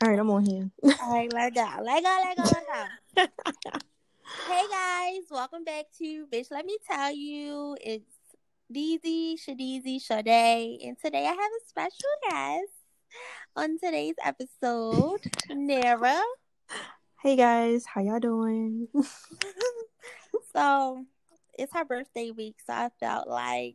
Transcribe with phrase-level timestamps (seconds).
[0.00, 0.70] All right, I'm on here.
[1.02, 1.66] All right, let go.
[1.82, 2.44] Let go, let go,
[3.16, 3.30] let
[3.66, 3.72] go.
[4.46, 7.76] hey guys, welcome back to Bitch Let Me Tell You.
[7.80, 8.04] It's
[8.72, 11.90] Deezy, Shadeezy, Sade, and today I have a special
[12.30, 12.72] guest
[13.56, 15.18] on today's episode,
[15.50, 16.20] Nara.
[17.20, 18.86] Hey guys, how y'all doing?
[20.54, 21.04] so
[21.58, 23.74] it's her birthday week, so I felt like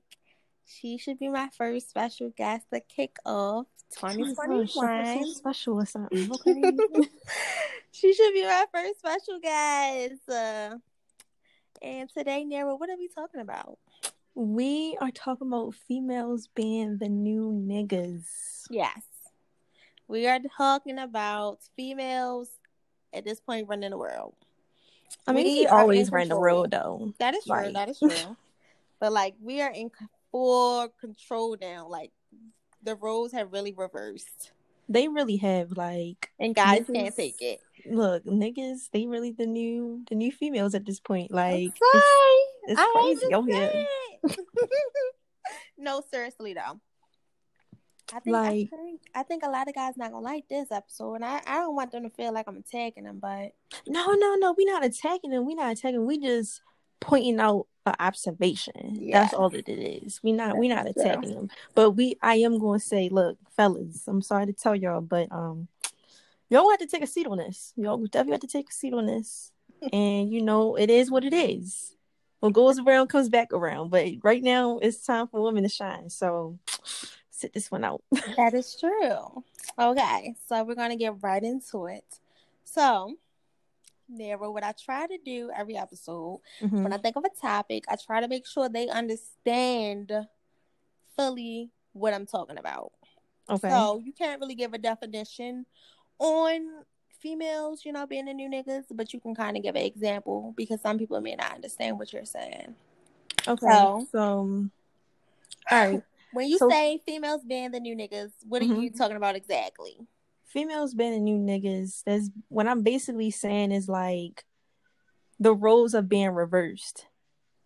[0.66, 5.26] she should be my first special guest to kick off 2021.
[5.26, 6.32] special or something.
[6.32, 6.62] Okay.
[7.92, 10.30] she should be my first special guest.
[10.30, 10.78] Uh,
[11.82, 13.78] and today, Nara, what are we talking about?
[14.36, 18.26] We are talking about females being the new niggas.
[18.70, 19.02] Yes.
[20.08, 22.50] We are talking about females
[23.14, 24.36] at this point running the world.
[25.28, 27.14] I mean, we, we always ran the world though.
[27.20, 27.56] That is true.
[27.56, 27.74] Like...
[27.74, 28.36] That is true.
[29.00, 29.92] but like we are in
[30.32, 31.88] full control now.
[31.88, 32.12] Like
[32.84, 34.52] the roles have really reversed.
[34.90, 37.62] They really have like and guys niggas, can't take it.
[37.86, 41.32] Look, niggas, they really the new the new females at this point.
[41.32, 42.06] Like it's,
[42.68, 43.86] it's crazy over oh, here.
[45.78, 46.80] no, seriously though.
[48.12, 50.72] I think, like, I think I think a lot of guys not gonna like this
[50.72, 53.20] episode, and I, I don't want them to feel like I'm attacking them.
[53.20, 53.54] But
[53.88, 55.46] no, no, no, we not attacking them.
[55.46, 56.06] We not attacking.
[56.06, 56.62] We just
[57.04, 58.98] pointing out an observation.
[59.00, 59.22] Yeah.
[59.22, 60.22] That's all that it is.
[60.24, 61.36] We not we not attacking yeah.
[61.36, 65.02] them, but we I am going to say, look, fellas, I'm sorry to tell y'all,
[65.02, 65.68] but um,
[66.50, 67.74] y'all have to take a seat on this.
[67.76, 69.52] Y'all definitely have to take a seat on this,
[69.94, 71.96] and you know it is what it is.
[72.40, 73.90] What goes around comes back around.
[73.90, 76.10] But right now, it's time for women to shine.
[76.10, 76.58] So
[77.30, 78.02] sit this one out.
[78.38, 79.44] that is true.
[79.78, 82.06] Okay, so we're gonna get right into it.
[82.64, 83.16] So
[84.10, 86.84] Nara, what I try to do every episode, mm-hmm.
[86.84, 90.12] when I think of a topic, I try to make sure they understand
[91.16, 92.92] fully what I'm talking about.
[93.50, 93.70] Okay.
[93.70, 95.66] So you can't really give a definition
[96.20, 96.84] on
[97.20, 100.54] females, you know, being the new niggas, but you can kind of give an example
[100.56, 102.76] because some people may not understand what you're saying.
[103.48, 103.68] Okay.
[103.68, 104.70] So, so all
[105.72, 106.04] right.
[106.34, 108.82] When you so, say females being the new niggas, what are mm-hmm.
[108.82, 110.00] you talking about exactly?
[110.54, 112.04] Females being the new niggas.
[112.06, 114.46] That's what I'm basically saying is like
[115.40, 117.08] the roles are being reversed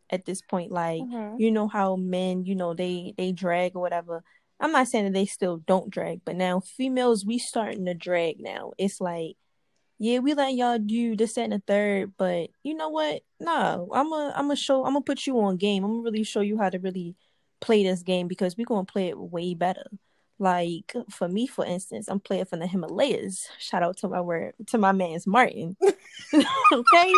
[0.10, 0.72] at this point.
[0.72, 1.40] Like mm-hmm.
[1.40, 4.24] you know how men, you know, they they drag or whatever.
[4.60, 8.40] I'm not saying that they still don't drag, but now females we starting to drag
[8.40, 8.72] now.
[8.80, 9.36] It's like,
[10.00, 13.22] yeah, we let y'all do this and the third, but you know what?
[13.40, 15.84] No, I'm a I'm gonna show I'm gonna put you on game.
[15.84, 17.16] I'm gonna really show you how to really
[17.60, 19.86] play this game because we're gonna play it way better.
[20.40, 23.48] Like for me, for instance, I'm playing from the Himalayas.
[23.58, 25.76] Shout out to my word to my man's Martin.
[26.72, 27.14] okay.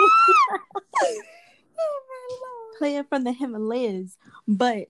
[2.77, 4.17] playing from the Himalayas.
[4.47, 4.87] But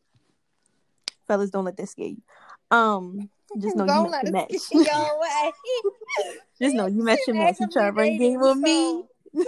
[1.27, 2.21] fellas, don't let that scare you.
[2.69, 3.29] Um
[3.59, 4.51] just know don't you your match.
[4.71, 5.51] Go away.
[6.61, 7.59] just know you met your match.
[7.59, 9.05] You try to run game with me.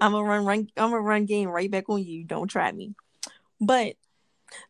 [0.00, 2.24] I'm gonna run, run I'm gonna run game right back on you.
[2.24, 2.94] Don't try me.
[3.60, 3.96] But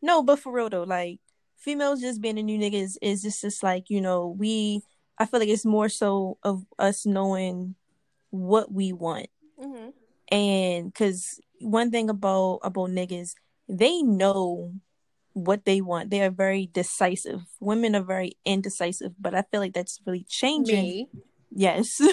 [0.01, 1.19] no, but for real though, like
[1.59, 4.81] females just being a new nigga is, is just, just like, you know, we,
[5.17, 7.75] I feel like it's more so of us knowing
[8.29, 9.27] what we want.
[9.61, 9.89] Mm-hmm.
[10.31, 13.33] And because one thing about, about niggas,
[13.67, 14.73] they know
[15.33, 16.09] what they want.
[16.09, 17.41] They are very decisive.
[17.59, 20.83] Women are very indecisive, but I feel like that's really changing.
[20.83, 21.09] Me?
[21.51, 22.01] Yes.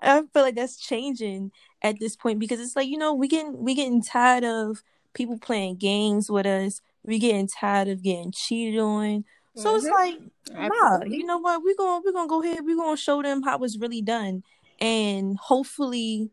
[0.00, 1.50] I feel like that's changing
[1.82, 4.82] at this point because it's like, you know, we getting we getting tired of
[5.14, 9.24] people playing games with us, we getting tired of getting cheated on.
[9.56, 9.76] So mm-hmm.
[9.76, 10.18] it's like,
[10.56, 11.08] Absolutely.
[11.08, 11.62] nah, you know what?
[11.62, 14.42] We're gonna we're gonna go ahead, we're gonna show them how it's really done.
[14.80, 16.30] And hopefully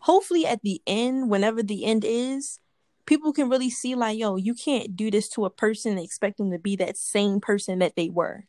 [0.00, 2.58] hopefully at the end, whenever the end is,
[3.06, 6.38] people can really see like, yo, you can't do this to a person and expect
[6.38, 8.44] them to be that same person that they were.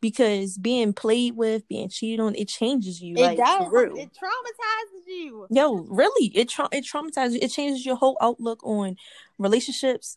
[0.00, 3.14] Because being played with, being cheated on, it changes you.
[3.16, 3.66] It like, does.
[3.70, 5.46] It traumatizes you.
[5.50, 7.32] Yo, really, it tra- it traumatizes.
[7.32, 7.40] You.
[7.42, 8.96] It changes your whole outlook on
[9.38, 10.16] relationships,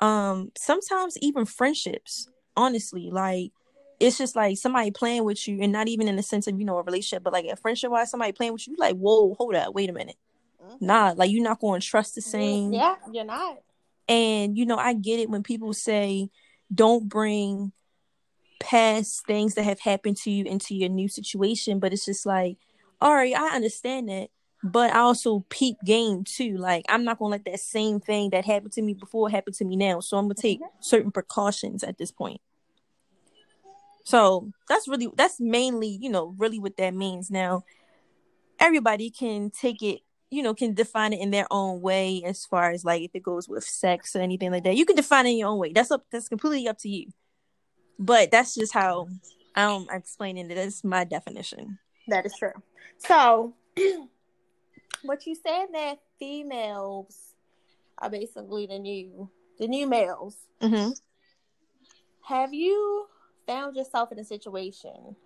[0.00, 3.52] um sometimes even friendships honestly like
[4.00, 6.64] it's just like somebody playing with you and not even in the sense of you
[6.64, 9.54] know a relationship but like a friendship wise somebody playing with you like whoa hold
[9.54, 10.16] up wait a minute.
[10.62, 10.86] Mm-hmm.
[10.86, 13.58] nah like you're not going to trust the same yeah you're not.
[14.08, 16.30] And you know i get it when people say
[16.74, 17.72] don't bring
[18.60, 22.56] past things that have happened to you into your new situation but it's just like
[23.00, 24.28] all right i understand that
[24.62, 26.56] but I also peep game too.
[26.56, 29.64] Like I'm not gonna let that same thing that happened to me before happen to
[29.64, 30.00] me now.
[30.00, 30.76] So I'm gonna take mm-hmm.
[30.80, 32.40] certain precautions at this point.
[34.04, 37.30] So that's really that's mainly, you know, really what that means.
[37.30, 37.64] Now
[38.60, 40.00] everybody can take it,
[40.30, 43.22] you know, can define it in their own way as far as like if it
[43.22, 44.76] goes with sex or anything like that.
[44.76, 45.72] You can define it in your own way.
[45.72, 47.12] That's up that's completely up to you.
[47.98, 49.08] But that's just how
[49.54, 51.78] I'm explaining it That's my definition.
[52.08, 52.52] That is true.
[52.98, 53.54] So,
[55.02, 57.34] what you said that females
[57.98, 60.36] are basically the new the new males.
[60.60, 60.90] Mm-hmm.
[62.22, 63.06] Have you
[63.46, 65.16] found yourself in a situation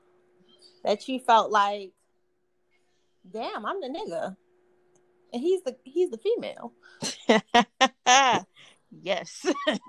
[0.84, 1.93] that you felt like,
[3.31, 4.37] damn, I'm the nigga,
[5.32, 6.73] and he's the he's the female?
[9.02, 9.46] yes.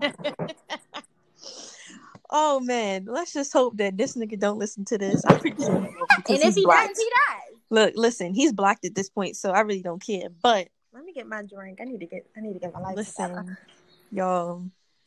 [2.30, 5.24] oh man, let's just hope that this nigga don't listen to this.
[5.25, 5.88] I pretty sure and
[6.28, 6.89] if he blocked.
[6.89, 7.56] does, he does.
[7.69, 10.30] Look, listen, he's blocked at this point, so I really don't care.
[10.42, 11.80] But let me get my drink.
[11.81, 12.25] I need to get.
[12.36, 12.96] I need to get my life.
[12.96, 13.60] Listen, together.
[14.12, 14.66] y'all.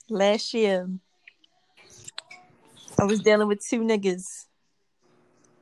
[0.09, 0.89] Last year,
[2.99, 4.25] I was dealing with two niggas,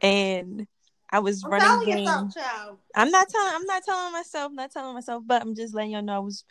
[0.00, 0.67] and
[1.11, 2.06] I was I'm running game.
[2.06, 3.53] Yourself, I'm not telling.
[3.55, 4.53] I'm not telling myself.
[4.53, 6.44] Not telling myself, but I'm just letting y'all know I was.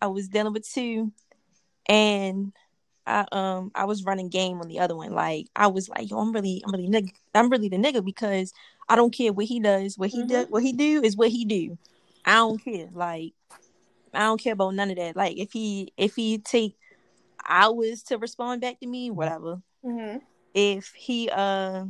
[0.00, 1.12] I was dealing with two,
[1.86, 2.52] and
[3.06, 5.12] I um I was running game on the other one.
[5.12, 8.52] Like I was like, yo, I'm really, I'm really nigga, I'm really the nigga because
[8.92, 9.96] I don't care what he does.
[9.96, 10.28] What he mm-hmm.
[10.28, 11.78] does, what he do is what he do.
[12.26, 12.88] I don't care.
[12.92, 13.32] Like
[14.12, 15.16] I don't care about none of that.
[15.16, 16.76] Like if he if he take
[17.48, 19.62] hours to respond back to me, whatever.
[19.82, 20.18] Mm-hmm.
[20.52, 21.86] If he uh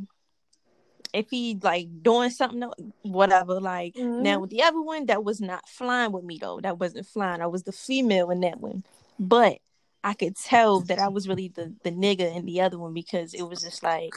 [1.11, 2.71] if he like doing something
[3.01, 4.23] whatever like mm-hmm.
[4.23, 7.39] now with the other one that was not flying with me though that wasn't flying
[7.39, 8.83] i was the female in that one
[9.19, 9.59] but
[10.03, 13.35] i could tell that i was really the the nigga in the other one because
[13.35, 14.11] it was just like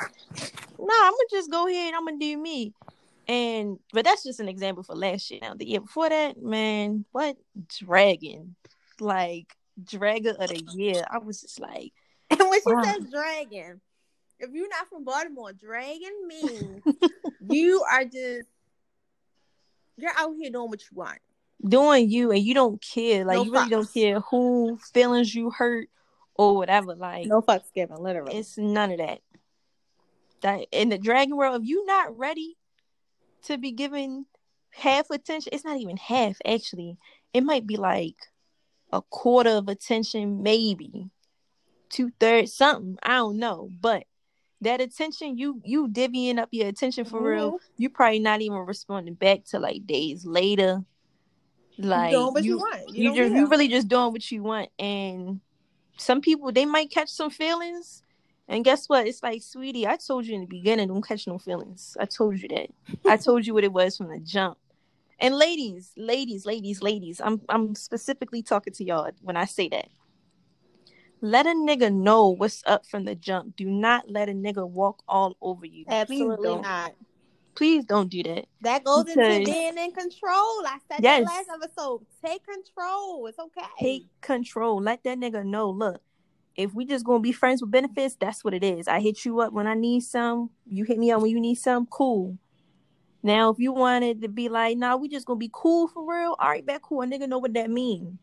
[0.78, 2.72] nah i'm gonna just go ahead and i'm gonna do me
[3.28, 5.40] and but that's just an example for last year.
[5.42, 7.36] Now the year before that, man, what
[7.68, 8.54] dragon?
[9.00, 11.04] Like dragon of the year.
[11.10, 11.92] I was just like
[12.30, 12.82] And when she wow.
[12.82, 13.80] says dragon,
[14.38, 16.82] if you're not from Baltimore, dragon means
[17.48, 18.48] you are just
[19.96, 21.18] you're out here doing what you want.
[21.66, 23.24] Doing you and you don't care.
[23.24, 25.88] Like no you really don't care who feelings you hurt
[26.34, 26.94] or whatever.
[26.94, 28.36] Like no fucks given, literally.
[28.36, 29.20] It's none of that.
[30.72, 32.56] In the dragon world, if you're not ready
[33.44, 34.26] to be given
[34.70, 35.50] half attention.
[35.52, 36.98] It's not even half, actually.
[37.32, 38.16] It might be like
[38.92, 41.10] a quarter of attention, maybe
[41.88, 42.98] two thirds, something.
[43.02, 44.04] I don't know, but
[44.60, 47.26] that attention, you you divvying up your attention for mm-hmm.
[47.26, 47.58] real.
[47.76, 50.82] You probably not even responding back to like days later.
[51.78, 55.40] Like you, you, you, you just you really just doing what you want, and
[55.98, 58.02] some people they might catch some feelings
[58.48, 59.06] and guess what?
[59.06, 61.96] It's like, sweetie, I told you in the beginning, don't catch no feelings.
[61.98, 62.68] I told you that.
[63.04, 64.58] I told you what it was from the jump.
[65.18, 69.88] And ladies, ladies, ladies, ladies, I'm I'm specifically talking to y'all when I say that.
[71.22, 73.56] Let a nigga know what's up from the jump.
[73.56, 75.86] Do not let a nigga walk all over you.
[75.88, 76.94] Absolutely not.
[77.54, 78.44] Please don't do that.
[78.60, 80.66] That goes because, into being in control.
[80.66, 82.04] I said yes, that last episode.
[82.22, 83.26] Take control.
[83.26, 83.62] It's okay.
[83.80, 84.82] Take control.
[84.82, 85.70] Let that nigga know.
[85.70, 86.02] Look,
[86.56, 88.88] if we just gonna be friends with benefits, that's what it is.
[88.88, 90.50] I hit you up when I need some.
[90.66, 91.86] You hit me up when you need some.
[91.86, 92.38] Cool.
[93.22, 96.36] Now, if you wanted to be like, nah, we just gonna be cool for real.
[96.38, 97.02] All right, back cool.
[97.02, 98.18] A nigga know what that mean.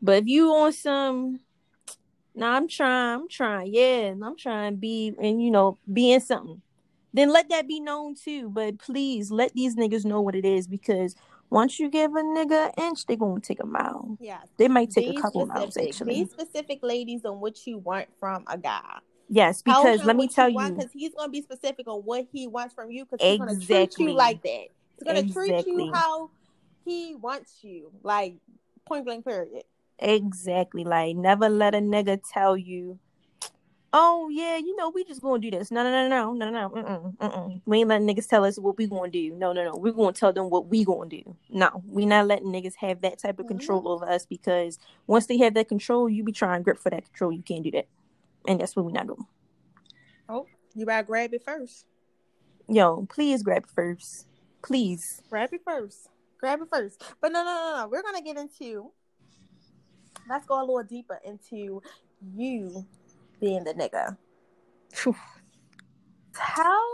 [0.00, 1.40] But if you on some,
[2.34, 6.62] nah, I'm trying, I'm trying, yeah, I'm trying to be, and you know, being something.
[7.12, 8.48] Then let that be known too.
[8.48, 11.16] But please let these niggas know what it is because
[11.50, 14.16] once you give a nigga an inch, they're gonna take a mile.
[14.20, 15.54] Yeah, they might take be a couple specific.
[15.54, 16.24] miles actually.
[16.24, 18.98] Be specific, ladies, on what you want from a guy.
[19.28, 22.74] Yes, because let me tell you, because he's gonna be specific on what he wants
[22.74, 23.74] from you, because he's exactly.
[23.74, 24.66] gonna treat you like that.
[24.98, 25.62] He's gonna exactly.
[25.62, 26.30] treat you how
[26.84, 28.36] he wants you, like
[28.86, 29.64] point blank period.
[29.98, 30.84] Exactly.
[30.84, 32.98] Like never let a nigga tell you
[33.92, 35.70] oh yeah, you know, we just gonna do this.
[35.70, 37.60] No, no, no, no, no, no, mm-mm, mm-mm.
[37.66, 39.34] We ain't letting niggas tell us what we gonna do.
[39.34, 39.76] No, no, no.
[39.76, 41.36] We're gonna tell them what we gonna do.
[41.48, 43.58] No, we not letting niggas have that type of mm-hmm.
[43.58, 47.04] control over us because once they have that control, you be trying grip for that
[47.04, 47.32] control.
[47.32, 47.86] You can't do that,
[48.46, 49.26] and that's what we not doing.
[50.28, 51.86] Oh, you better grab it first.
[52.68, 54.26] Yo, please grab it first.
[54.62, 56.08] Please grab it first.
[56.38, 57.02] Grab it first.
[57.20, 57.88] But no, no, no, no.
[57.88, 58.90] We're gonna get into.
[60.28, 61.80] Let's go a little deeper into
[62.34, 62.84] you
[63.40, 64.16] being the nigga.
[66.34, 66.86] Tell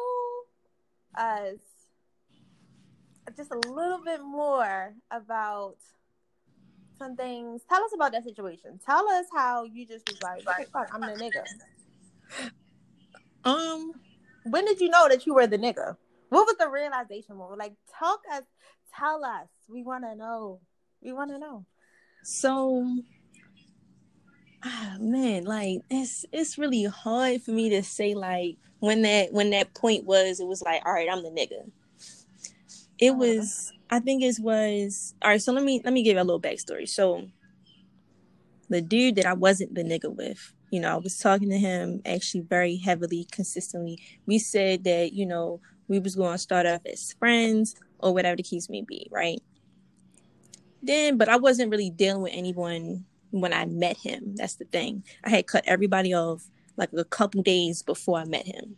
[1.16, 1.58] us
[3.36, 5.76] just a little bit more about
[6.98, 7.62] some things.
[7.68, 8.78] Tell us about that situation.
[8.84, 11.42] Tell us how you just was like, okay, fuck, I'm the nigga.
[13.44, 13.92] Um,
[14.44, 15.96] when did you know that you were the nigga?
[16.28, 17.58] What was the realization moment?
[17.58, 18.44] Like, talk us,
[18.98, 19.48] tell us.
[19.68, 20.60] We want to know.
[21.02, 21.66] We want to know.
[22.22, 22.96] So
[24.64, 29.50] ah, man, like it's it's really hard for me to say like when that when
[29.50, 31.71] that point was, it was like, all right, I'm the nigga.
[32.99, 33.18] It uh-huh.
[33.18, 36.25] was I think it was all right, so let me let me give you a
[36.25, 36.88] little backstory.
[36.88, 37.26] So
[38.68, 42.00] the dude that I wasn't the nigga with, you know, I was talking to him
[42.06, 43.99] actually very heavily, consistently.
[44.26, 48.37] We said that, you know, we was going to start off as friends or whatever
[48.37, 49.40] the case may be, right?
[50.83, 53.04] Then, but I wasn't really dealing with anyone
[53.40, 54.34] when I met him.
[54.36, 55.04] That's the thing.
[55.24, 58.76] I had cut everybody off like a couple days before I met him.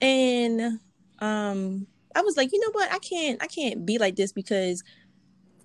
[0.00, 0.80] And
[1.20, 2.92] um I was like, you know what?
[2.92, 4.82] I can't I can't be like this because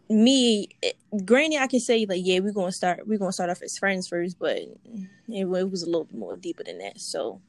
[0.10, 3.62] me it, granted I can say like yeah we're gonna start we're gonna start off
[3.62, 4.76] as friends first but it,
[5.30, 7.40] it was a little bit more deeper than that so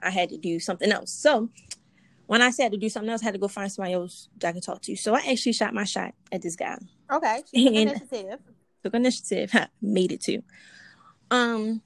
[0.00, 1.50] I had to do something else so
[2.26, 4.50] when I said to do something else I had to go find somebody else that
[4.50, 6.78] I could talk to so I actually shot my shot at this guy
[7.10, 8.38] okay took initiative
[8.82, 10.42] took initiative made it to.
[11.30, 11.82] um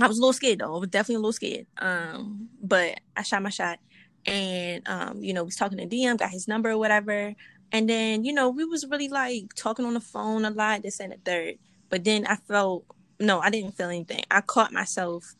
[0.00, 3.22] I was a little scared though I was definitely a little scared um but I
[3.22, 3.78] shot my shot
[4.26, 7.34] and um you know was talking to DM got his number or whatever
[7.74, 11.00] and then, you know, we was really like talking on the phone a lot, this
[11.00, 11.56] and the third.
[11.90, 12.84] But then I felt
[13.18, 14.22] no, I didn't feel anything.
[14.30, 15.34] I caught myself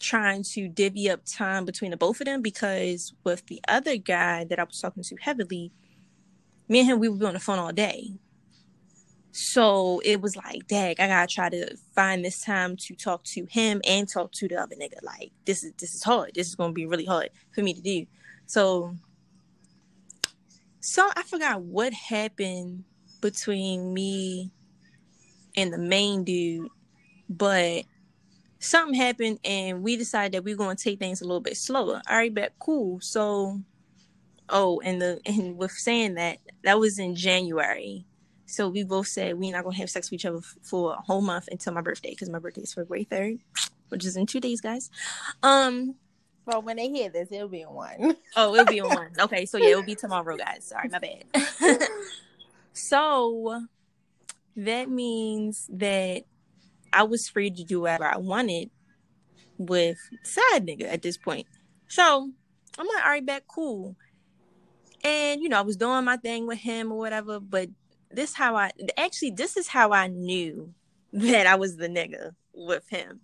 [0.00, 4.42] trying to divvy up time between the both of them because with the other guy
[4.44, 5.70] that I was talking to heavily,
[6.68, 8.10] me and him we would be on the phone all day.
[9.32, 13.46] So it was like, dag, I gotta try to find this time to talk to
[13.46, 15.02] him and talk to the other nigga.
[15.02, 16.32] Like this is this is hard.
[16.34, 18.06] This is gonna be really hard for me to do.
[18.46, 18.96] So
[20.80, 22.84] so I forgot what happened
[23.20, 24.50] between me
[25.56, 26.70] and the main dude,
[27.28, 27.84] but
[28.58, 32.00] something happened and we decided that we are to take things a little bit slower.
[32.08, 33.00] All right, bet cool.
[33.00, 33.60] So,
[34.48, 38.04] oh, and the and with saying that, that was in January.
[38.50, 41.20] So we both said we're not gonna have sex with each other for a whole
[41.20, 43.38] month until my birthday because my birthday is February third,
[43.90, 44.90] which is in two days, guys.
[45.42, 45.94] Um,
[46.46, 48.16] well, when they hear this, it'll be in one.
[48.36, 49.12] oh, it'll be in one.
[49.20, 50.64] Okay, so yeah, it'll be tomorrow, guys.
[50.64, 51.88] Sorry, my bad.
[52.72, 53.66] so
[54.56, 56.24] that means that
[56.92, 58.70] I was free to do whatever I wanted
[59.58, 61.46] with side nigga at this point.
[61.86, 62.30] So
[62.78, 63.94] I'm like, all right, back cool.
[65.04, 67.68] And you know, I was doing my thing with him or whatever, but
[68.10, 70.74] this how I actually this is how I knew
[71.12, 73.20] that I was the nigga with him.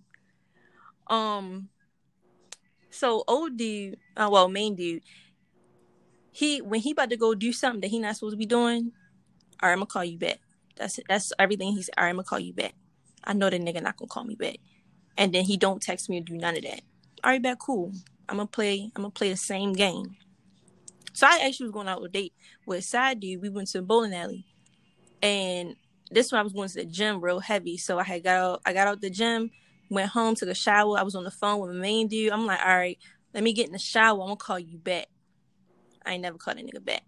[1.07, 1.69] Um
[2.89, 5.03] so old dude, uh, well, main dude,
[6.31, 8.91] he when he about to go do something that he not supposed to be doing,
[9.61, 10.39] all right, I'm gonna call you back.
[10.75, 12.73] That's that's everything he's all right, I'm gonna call you back.
[13.23, 14.57] I know that nigga not gonna call me back.
[15.17, 16.81] And then he don't text me or do none of that.
[17.23, 17.91] All right, back cool.
[18.29, 20.15] I'm gonna play, I'm gonna play the same game.
[21.13, 22.33] So I actually was going out with a date
[22.65, 23.41] with side dude.
[23.41, 24.45] We went to a bowling alley.
[25.21, 25.75] And
[26.11, 27.77] this one I was going to the gym real heavy.
[27.77, 29.51] So I had got out I got out the gym
[29.89, 30.97] went home, took a shower.
[30.97, 32.31] I was on the phone with my main dude.
[32.31, 32.97] I'm like, all right,
[33.33, 34.21] let me get in the shower.
[34.21, 35.07] I'm gonna call you back.
[36.05, 37.03] I ain't never called a nigga back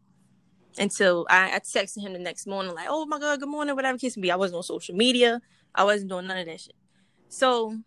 [0.77, 3.97] until I, I texted him the next morning, like, oh my god, good morning, whatever
[3.97, 4.31] kiss me.
[4.31, 5.41] I wasn't on social media.
[5.73, 6.75] I wasn't doing none of that shit.
[7.29, 7.77] So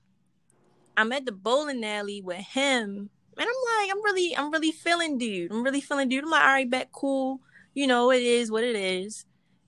[0.97, 5.19] I'm at the bowling alley with him, and I'm like, I'm really, I'm really feeling
[5.19, 5.51] dude.
[5.51, 6.25] I'm really feeling dude.
[6.25, 7.41] I'm like, all right, back, cool.
[7.75, 9.25] You know, it is what it is.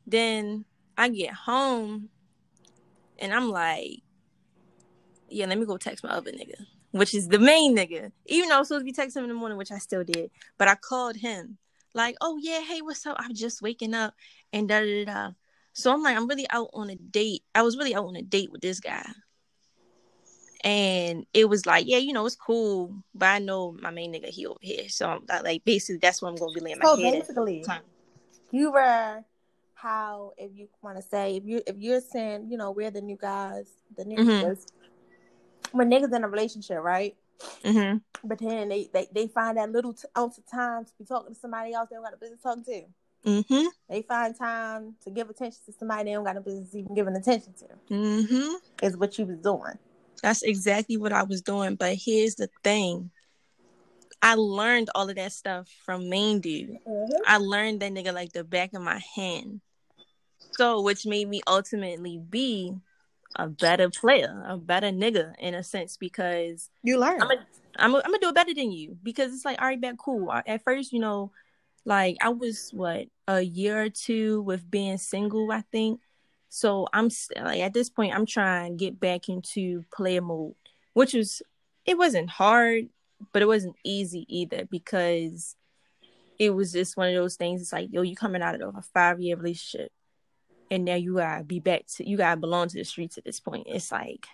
[0.07, 0.65] Then
[0.97, 2.09] I get home,
[3.19, 4.03] and I'm like,
[5.29, 8.13] yeah, let me go text my other nigga, which is the main nigga.
[8.27, 10.05] Even though I was supposed to be texting him in the morning, which I still
[10.05, 11.59] did, but I called him
[11.95, 13.17] like, oh yeah, hey, what's up?
[13.19, 14.15] I'm just waking up
[14.53, 15.31] and da da da.
[15.73, 17.43] So I'm like, I'm really out on a date.
[17.55, 19.05] I was really out on a date with this guy.
[20.63, 24.29] And it was like, yeah, you know, it's cool, but I know my main nigga
[24.29, 26.97] he over here, so I'm like, basically, that's what I'm gonna be laying my so
[26.97, 27.13] head.
[27.13, 27.65] basically,
[28.51, 29.23] you were
[29.85, 33.03] how, if you want to say, if you if you're saying, you know, we're the
[33.03, 34.31] new guys, the new mm-hmm.
[34.31, 34.67] niggas,
[35.73, 37.15] when niggas in a relationship, right?
[37.63, 37.99] Mm-hmm.
[38.27, 41.35] But then they, they they find that little t- ounce of time to be talking
[41.35, 42.83] to somebody else they don't got a business talking to.
[43.31, 43.67] Mm-hmm.
[43.89, 47.17] They find time to give attention to somebody they don't got a business even giving
[47.17, 47.95] attention to.
[47.95, 48.55] Mm-hmm.
[48.83, 49.79] Is what you was doing.
[50.23, 51.75] That's exactly what I was doing.
[51.75, 53.11] But here's the thing.
[54.23, 56.79] I learned all of that stuff from main dude.
[56.87, 57.17] Mm-hmm.
[57.27, 59.61] I learned that nigga like the back of my hand.
[60.57, 62.75] So which made me ultimately be
[63.37, 67.21] a better player, a better nigga in a sense because you learn.
[67.21, 67.37] I'm a,
[67.77, 69.99] I'm, a, I'm gonna do it better than you because it's like all right, back
[69.99, 70.31] cool.
[70.33, 71.33] At first, you know,
[71.85, 76.01] like I was what a year or two with being single, I think.
[76.49, 80.55] So I'm like at this point, I'm trying to get back into player mode,
[80.93, 81.43] which was
[81.85, 82.89] it wasn't hard,
[83.33, 85.57] but it wasn't easy either because
[86.39, 87.61] it was just one of those things.
[87.61, 89.91] It's like yo, you coming out of a five year relationship
[90.75, 93.41] and now you gotta be back to you gotta belong to the streets at this
[93.41, 93.67] point.
[93.69, 94.27] It's like,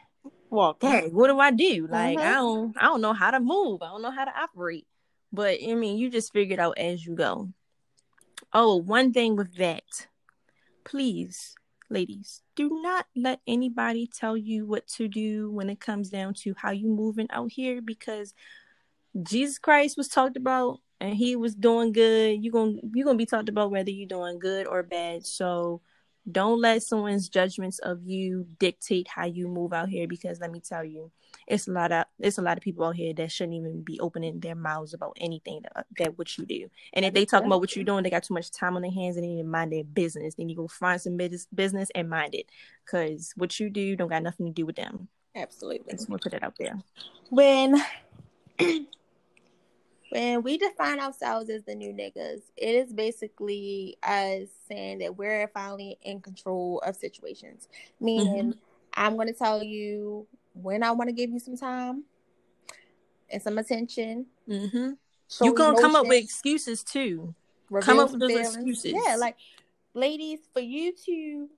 [0.49, 1.87] well, hey, what do I do?
[1.87, 2.29] Like, mm-hmm.
[2.29, 3.83] I don't, I don't know how to move.
[3.83, 4.87] I don't know how to operate.
[5.33, 7.51] But I mean, you just figure it out as you go.
[8.53, 9.85] Oh, one thing with that,
[10.85, 11.55] please
[11.91, 16.55] ladies, do not let anybody tell you what to do when it comes down to
[16.57, 18.33] how you moving out here because
[19.23, 22.43] Jesus Christ was talked about and he was doing good.
[22.43, 25.27] You're gonna you're gonna be talked about whether you're doing good or bad.
[25.27, 25.81] So
[26.31, 30.61] don't let someone's judgments of you dictate how you move out here because let me
[30.61, 31.11] tell you,
[31.47, 33.99] it's a lot of it's a lot of people out here that shouldn't even be
[34.01, 36.69] opening their mouths about anything that, that what you do.
[36.93, 38.91] And if they talk about what you're doing, they got too much time on their
[38.91, 40.35] hands and they need to mind their business.
[40.35, 42.47] Then you go find some business and mind it,
[42.85, 45.09] because what you do don't got nothing to do with them.
[45.35, 46.79] Absolutely, just want to put it out there.
[47.31, 47.83] When
[50.11, 55.49] when we define ourselves as the new niggas, it is basically us saying that we're
[55.49, 57.69] finally in control of situations.
[58.01, 58.59] Meaning, mm-hmm.
[58.95, 62.05] I'm going to tell you when I want to give you some time
[63.31, 64.27] and some attention.
[64.49, 64.93] Mm-hmm.
[65.45, 67.35] You gonna come up with excuses too.
[67.83, 68.95] Come up with those excuses.
[69.07, 69.37] Yeah, like
[69.95, 71.49] ladies, for you to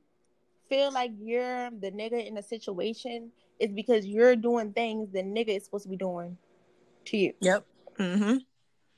[0.68, 5.56] feel like you're the nigga in a situation is because you're doing things the nigga
[5.56, 6.37] is supposed to be doing
[7.06, 7.32] to you.
[7.40, 7.64] Yep.
[7.99, 8.37] Mm-hmm.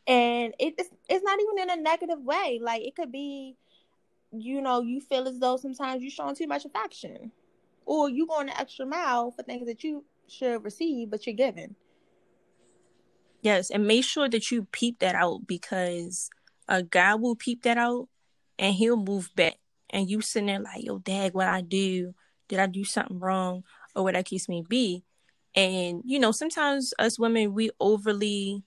[0.06, 2.60] And it's it's not even in a negative way.
[2.62, 3.56] Like it could be,
[4.32, 7.32] you know, you feel as though sometimes you're showing too much affection
[7.86, 11.74] or you going the extra mile for things that you should receive but you're giving.
[13.42, 16.30] Yes, and make sure that you peep that out because
[16.66, 18.08] a guy will peep that out
[18.58, 19.56] and he'll move back.
[19.90, 22.14] And you sitting there like, yo, dad, what I do?
[22.48, 23.64] Did I do something wrong?
[23.94, 25.04] Or what that case may be.
[25.54, 28.62] And, you know, sometimes us women, we overly,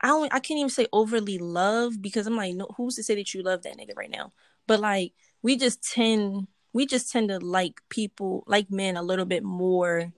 [0.00, 3.14] I don't, I can't even say overly love because I'm like, no, who's to say
[3.16, 4.32] that you love that nigga right now?
[4.66, 9.24] But like, we just tend we just tend to like people like men a little
[9.24, 10.12] bit more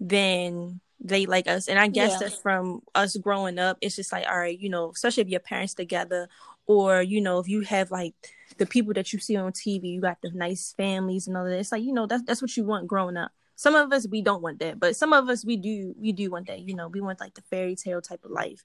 [0.00, 2.18] than they like us and i guess yeah.
[2.20, 5.40] that's from us growing up it's just like all right you know especially if your
[5.40, 6.28] parents together
[6.66, 8.14] or you know if you have like
[8.58, 11.58] the people that you see on tv you got the nice families and all that
[11.58, 14.22] it's like you know that's that's what you want growing up some of us we
[14.22, 16.86] don't want that but some of us we do we do want that you know
[16.88, 18.62] we want like the fairy tale type of life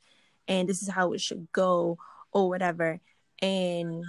[0.48, 1.98] and this is how it should go
[2.32, 3.00] or whatever
[3.42, 4.06] and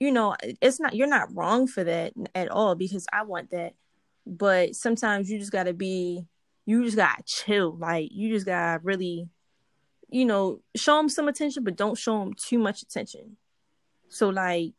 [0.00, 3.74] you know, it's not you're not wrong for that at all because I want that.
[4.26, 6.26] But sometimes you just gotta be,
[6.64, 7.76] you just gotta chill.
[7.76, 9.28] Like you just gotta really,
[10.08, 13.36] you know, show them some attention, but don't show them too much attention.
[14.08, 14.72] So like,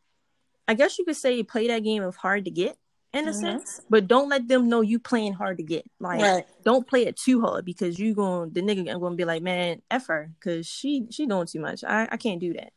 [0.68, 2.78] I guess you could say play that game of hard to get
[3.14, 3.40] in a mm-hmm.
[3.40, 5.86] sense, but don't let them know you playing hard to get.
[6.00, 6.46] Like, right.
[6.64, 10.08] don't play it too hard because you going the nigga gonna be like, man, f
[10.08, 11.84] her, cause she she doing too much.
[11.84, 12.72] I I can't do that.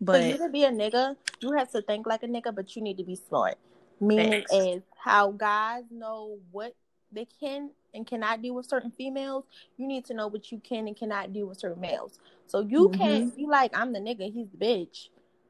[0.00, 2.76] But for you to be a nigga, you have to think like a nigga, but
[2.76, 3.56] you need to be smart.
[4.00, 6.74] Meaning is how guys know what
[7.10, 9.44] they can and cannot do with certain females.
[9.76, 12.18] You need to know what you can and cannot do with certain males.
[12.46, 13.00] So you mm-hmm.
[13.00, 15.08] can't be like, I'm the nigga, he's the bitch,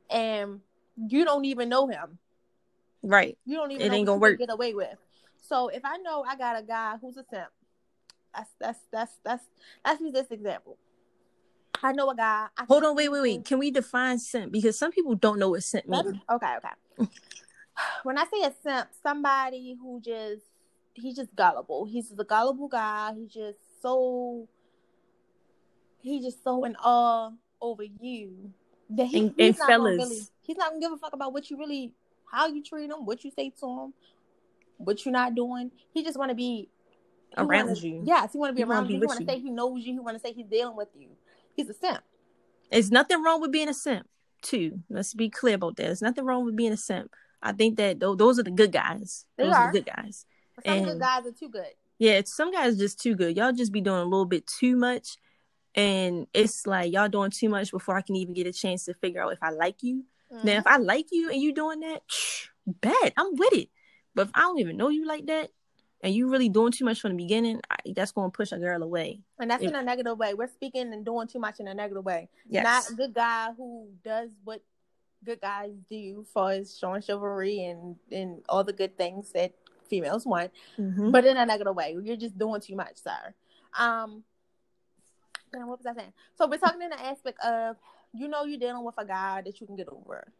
[0.08, 0.60] and
[0.96, 2.18] you don't even know him.
[3.02, 3.38] Right.
[3.44, 4.38] You don't even it ain't gonna work.
[4.38, 4.96] get away with.
[5.48, 7.48] So if I know I got a guy who's a simp,
[8.34, 9.44] that's that's that's that's
[9.84, 10.78] that's me this example.
[11.82, 12.48] I know a guy.
[12.56, 13.44] I Hold on, wait, wait, wait.
[13.44, 14.52] Can we define simp?
[14.52, 16.18] Because some people don't know what simp means.
[16.30, 17.08] Okay, okay.
[18.02, 20.42] when I say a simp, somebody who just
[20.94, 21.84] he's just gullible.
[21.84, 23.12] He's a gullible guy.
[23.14, 24.48] He's just so
[26.00, 27.30] he's just so in awe
[27.60, 28.52] over you
[28.90, 29.98] that he, and, he's and not fellas.
[29.98, 31.94] Really, he's not gonna give a fuck about what you really
[32.30, 33.94] how you treat him, what you say to him,
[34.78, 35.70] what you're not doing.
[35.92, 36.68] He just want to be
[37.36, 38.02] around wanna, you.
[38.04, 38.98] Yes, he want to be he around you.
[38.98, 39.92] He want to say he knows you.
[39.92, 41.08] He want to say he's dealing with you
[41.58, 42.02] he's a simp.
[42.70, 44.08] There's nothing wrong with being a simp,
[44.40, 44.80] too.
[44.88, 45.82] Let's be clear about that.
[45.84, 47.12] There's nothing wrong with being a simp.
[47.42, 49.26] I think that th- those are the good guys.
[49.36, 49.68] They those are.
[49.68, 50.24] are the good guys.
[50.64, 51.72] Some and, good guys are too good.
[51.98, 53.36] Yeah, some guys just too good.
[53.36, 55.16] Y'all just be doing a little bit too much,
[55.74, 58.94] and it's like y'all doing too much before I can even get a chance to
[58.94, 60.04] figure out if I like you.
[60.32, 60.46] Mm-hmm.
[60.46, 62.02] Now, if I like you and you doing that,
[62.66, 63.68] bet I'm with it.
[64.14, 65.50] But if I don't even know you like that,
[66.00, 68.58] and you really doing too much from the beginning, I, that's going to push a
[68.58, 69.20] girl away.
[69.40, 70.34] And that's if, in a negative way.
[70.34, 72.28] We're speaking and doing too much in a negative way.
[72.48, 72.64] Yes.
[72.64, 74.62] Not a good guy who does what
[75.24, 79.52] good guys do for his showing chivalry and and all the good things that
[79.88, 81.10] females want, mm-hmm.
[81.10, 81.96] but in a negative way.
[82.00, 83.34] You're just doing too much, sir.
[83.76, 84.22] Um,
[85.52, 86.12] what was I saying?
[86.36, 87.76] So we're talking in the aspect of
[88.12, 90.32] you know you're dealing with a guy that you can get over.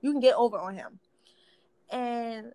[0.00, 0.98] You can get over on him,
[1.90, 2.52] and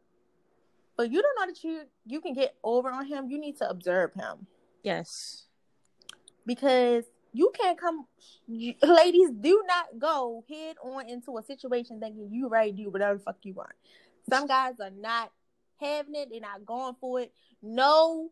[0.97, 3.30] but you don't know that you you can get over on him.
[3.30, 4.47] You need to observe him.
[4.84, 5.45] Yes.
[6.45, 8.06] Because you can't come
[8.47, 12.89] you, ladies do not go head on into a situation thinking you ready to do
[12.89, 13.71] whatever the fuck you want.
[14.30, 15.32] Some guys are not
[15.80, 17.34] having it, they're not going for it.
[17.62, 18.32] No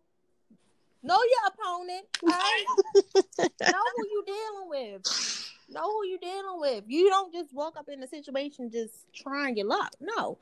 [1.04, 2.66] know your opponent, right?
[3.72, 5.50] know who you dealing with.
[5.70, 6.84] Know who you dealing with.
[6.88, 9.94] You don't just walk up in a situation just trying your luck.
[10.00, 10.38] No.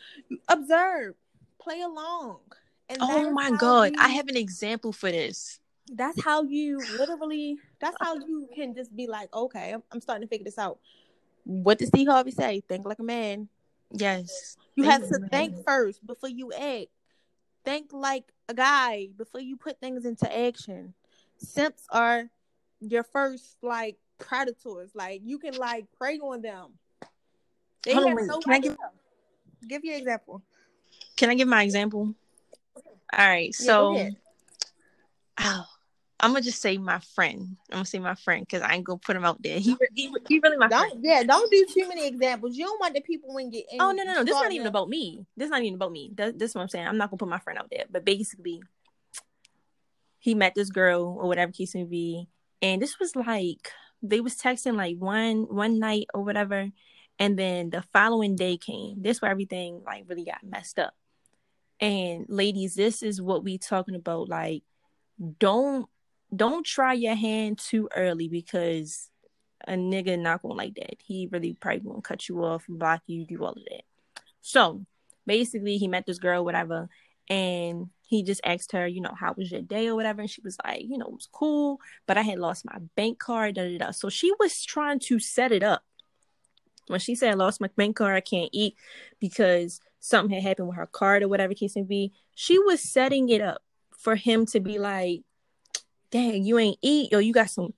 [0.48, 1.15] Observe
[1.60, 2.39] play along.
[2.89, 5.60] And oh my god, you, I have an example for this.
[5.93, 7.58] That's how you literally.
[7.80, 10.80] That's how you can just be like, okay, I'm, I'm starting to figure this out.
[11.43, 12.62] What does Steve Harvey say?
[12.67, 13.50] Think like a man.
[13.91, 14.58] Yes.
[14.76, 16.88] You have to think first before you act.
[17.67, 20.93] Think like a guy before you put things into action.
[21.36, 22.30] Simps are
[22.80, 24.91] your first like predators.
[24.95, 26.75] Like you can like prey on them.
[27.84, 28.77] They Hold have on, no can I give
[29.67, 30.41] give your example?
[31.17, 32.13] Can I give my example?
[33.12, 34.10] All right, so yeah,
[35.41, 35.65] oh,
[36.19, 37.58] I'm gonna just say my friend.
[37.69, 39.60] I'm gonna say my friend because I ain't gonna put him out there.
[39.60, 41.03] He, he, he really my don't, friend.
[41.03, 42.58] Yeah, don't do too many examples.
[42.58, 43.65] You don't want the people when get.
[43.80, 44.23] Oh no no no!
[44.23, 45.25] This is not even about me.
[45.36, 46.12] This is not even about me.
[46.15, 46.88] That, this is what I'm saying.
[46.88, 47.86] I'm not gonna put my friend out there.
[47.89, 48.63] But basically,
[50.17, 52.27] he met this girl or whatever case may be,
[52.63, 56.69] and this was like they was texting like one one night or whatever,
[57.19, 59.03] and then the following day came.
[59.03, 60.95] This where everything like really got messed up.
[61.80, 64.30] And ladies, this is what we talking about.
[64.30, 64.63] Like,
[65.38, 65.88] don't
[66.36, 69.10] don't try your hand too early because
[69.68, 70.96] a nigga not gonna like that.
[71.04, 73.84] He really probably gonna cut you off, block you, do all of that.
[74.42, 74.86] So
[75.26, 76.90] basically, he met this girl, whatever,
[77.30, 80.42] and he just asked her, you know, how was your day or whatever, and she
[80.42, 83.63] was like, you know, it was cool, but I had lost my bank card, da
[83.70, 83.92] da da.
[83.92, 85.84] So she was trying to set it up.
[86.88, 88.76] When she said I lost my bank card, I can't eat
[89.20, 92.13] because something had happened with her card or whatever case may be.
[92.34, 93.62] She was setting it up
[93.98, 95.24] for him to be like,
[96.12, 97.74] dang, you ain't eat or you got some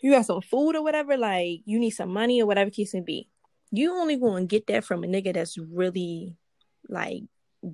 [0.00, 3.00] you got some food or whatever, like you need some money or whatever case may
[3.00, 3.28] be.
[3.70, 6.36] You only gonna get that from a nigga that's really
[6.88, 7.22] like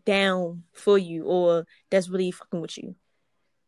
[0.06, 2.94] down for you or that's really fucking with you.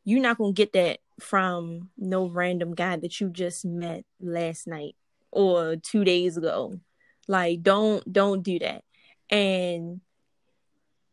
[0.05, 4.97] You're not gonna get that from no random guy that you just met last night
[5.31, 6.75] or two days ago.
[7.29, 8.85] Like don't don't do that.
[9.31, 10.01] And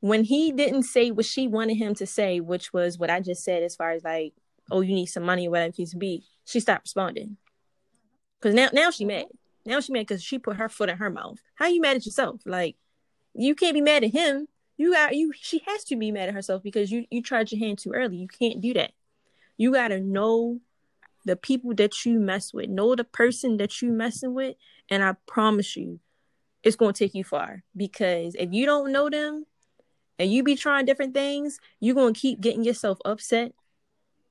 [0.01, 3.43] when he didn't say what she wanted him to say, which was what I just
[3.43, 4.33] said as far as like,
[4.71, 7.37] oh, you need some money or whatever to be, she stopped responding.
[8.41, 9.25] Cause now now she mad.
[9.65, 11.39] Now she mad because she put her foot in her mouth.
[11.55, 12.41] How you mad at yourself?
[12.45, 12.75] Like
[13.33, 14.47] you can't be mad at him.
[14.77, 17.59] You got you she has to be mad at herself because you you tried your
[17.59, 18.17] hand too early.
[18.17, 18.91] You can't do that.
[19.57, 20.59] You gotta know
[21.25, 22.69] the people that you mess with.
[22.69, 24.55] Know the person that you messing with.
[24.89, 25.99] And I promise you,
[26.63, 27.63] it's gonna take you far.
[27.75, 29.45] Because if you don't know them
[30.17, 33.51] and you be trying different things, you're gonna keep getting yourself upset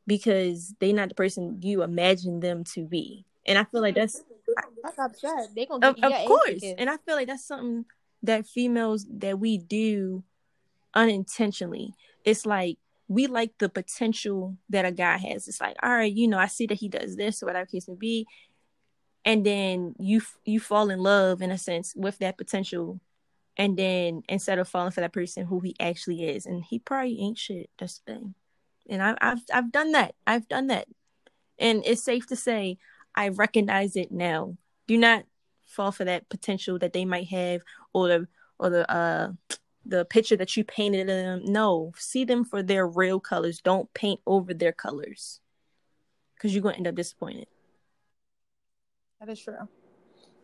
[0.08, 3.26] because they're not the person you imagine them to be.
[3.46, 4.24] And I feel like that's
[4.82, 5.50] that's upset.
[5.54, 6.64] They gonna of, of course.
[6.64, 7.84] And I feel like that's something
[8.22, 10.24] that females that we do
[10.94, 11.94] unintentionally.
[12.24, 15.46] It's like we like the potential that a guy has.
[15.46, 17.86] It's like, all right, you know, I see that he does this or whatever case
[17.86, 18.26] may be,
[19.26, 22.98] and then you you fall in love in a sense with that potential
[23.58, 27.20] and then instead of falling for that person who he actually is and he probably
[27.20, 28.34] ain't shit that's the thing
[28.88, 30.14] and I, have i've done that.
[30.26, 30.86] I've done that.
[31.58, 32.78] And it's safe to say
[33.14, 34.56] i recognize it now.
[34.86, 35.24] Do not
[35.66, 39.32] fall for that potential that they might have or the or the uh
[39.84, 41.42] the picture that you painted them.
[41.44, 43.60] No see them for their real colors.
[43.60, 45.40] Don't paint over their colors.
[46.34, 47.48] Because you're going to end up disappointed.
[49.18, 49.68] That is true.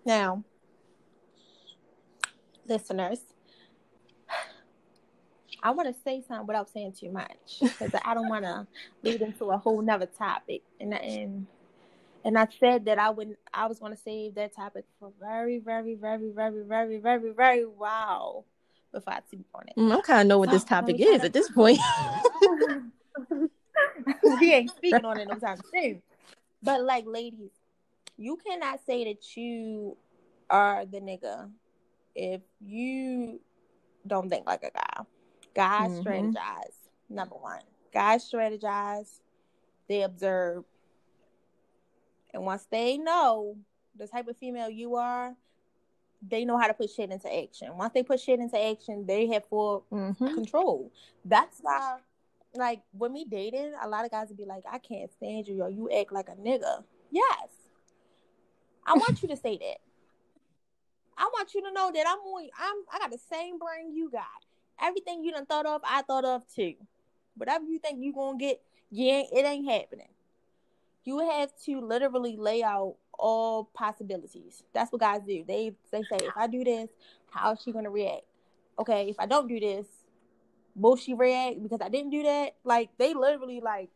[0.05, 0.45] Now
[2.67, 3.21] listeners,
[5.65, 8.67] I want to say something without saying too much because I don't want to
[9.03, 10.63] lead into a whole nother topic.
[10.79, 11.47] And and
[12.23, 15.59] and I said that I would I was going to save that topic for very
[15.59, 18.45] very very very very very very wow
[18.93, 19.75] before I speak on it.
[19.77, 21.79] Mm, I kind of know what this topic is at this point.
[24.41, 26.03] we ain't speaking on it no time soon.
[26.63, 27.53] But like, ladies,
[28.17, 29.97] you cannot say that you
[30.51, 31.51] are the nigga
[32.15, 33.41] if you
[34.07, 35.05] don't think like a guy,
[35.55, 36.09] guys mm-hmm.
[36.09, 36.75] strategize.
[37.09, 37.61] Number one,
[37.93, 39.21] guys strategize.
[39.89, 40.65] They observe,
[42.33, 43.57] and once they know
[43.97, 45.37] the type of female you are,
[46.27, 47.77] they know how to put shit into action.
[47.77, 50.35] Once they put shit into action, they have full mm-hmm.
[50.35, 50.91] control.
[51.25, 51.99] That's why,
[52.55, 55.57] like, when we dating, a lot of guys would be like, "I can't stand you,
[55.57, 55.69] yo.
[55.69, 57.49] You act like a nigga." Yes,
[58.87, 59.79] I want you to say that.
[61.17, 64.11] I want you to know that I'm on, I'm I got the same brain you
[64.11, 64.25] got.
[64.81, 66.75] Everything you done thought of, I thought of too.
[67.37, 68.61] Whatever you think you gonna get,
[68.91, 70.09] yeah, it ain't happening.
[71.05, 74.63] You have to literally lay out all possibilities.
[74.73, 75.45] That's what guys do.
[75.47, 76.91] They they say, if I do this,
[77.31, 78.25] how is she gonna react?
[78.79, 79.87] Okay, if I don't do this,
[80.75, 82.57] will she react because I didn't do that?
[82.65, 83.91] Like they literally like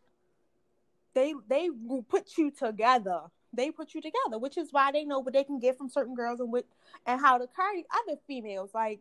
[1.14, 5.20] they they will put you together they put you together, which is why they know
[5.20, 6.64] what they can get from certain girls and what
[7.06, 8.70] and how to carry other females.
[8.74, 9.00] Like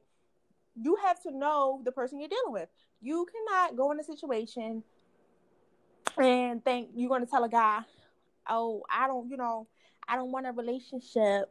[0.82, 2.70] you have to know the person you're dealing with.
[3.02, 4.84] You cannot go in a situation
[6.18, 7.82] and think you're going to tell a guy,
[8.50, 9.68] "Oh, I don't, you know,
[10.08, 11.50] I don't want a relationship."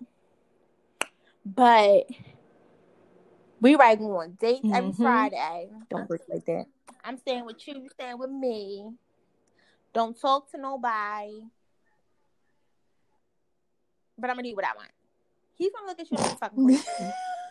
[1.45, 2.07] But
[3.61, 4.75] we right going on dates mm-hmm.
[4.75, 5.71] every Friday.
[5.91, 6.67] Don't work like that.
[7.05, 8.91] I'm staying with you, you staying with me.
[9.93, 11.43] Don't talk to nobody.
[14.19, 14.91] But I'm gonna do what I want.
[15.55, 16.79] He's gonna look at you like fucking.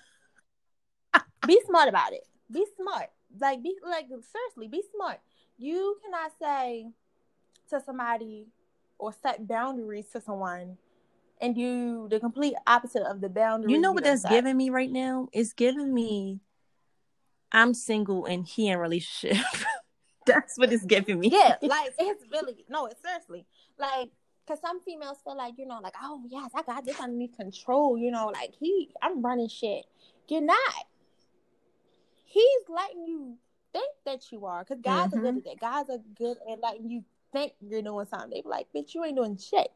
[1.48, 2.26] be smart about it.
[2.52, 3.10] Be smart.
[3.40, 5.20] Like be like seriously, be smart.
[5.58, 6.88] You cannot say
[7.70, 8.48] to somebody
[8.98, 10.78] or set boundaries to someone
[11.42, 13.74] and do the complete opposite of the boundary.
[13.74, 14.32] You know what that's set.
[14.32, 15.28] giving me right now?
[15.34, 16.40] It's giving me
[17.52, 19.44] I'm single and he in relationship.
[20.26, 21.30] that's what it's giving me.
[21.30, 23.46] Yeah, like it's really no, it's seriously
[23.78, 24.10] like
[24.46, 27.98] because some females feel like you know, like oh yes, I got this under control.
[27.98, 29.86] You know, like he, I'm running shit.
[30.28, 30.58] You're not.
[32.36, 33.38] He's letting you
[33.72, 35.20] think that you are because guys mm-hmm.
[35.20, 35.60] are good at that.
[35.62, 38.30] Guys are good at letting you think you're doing something.
[38.30, 39.70] They be like, bitch, you ain't doing shit.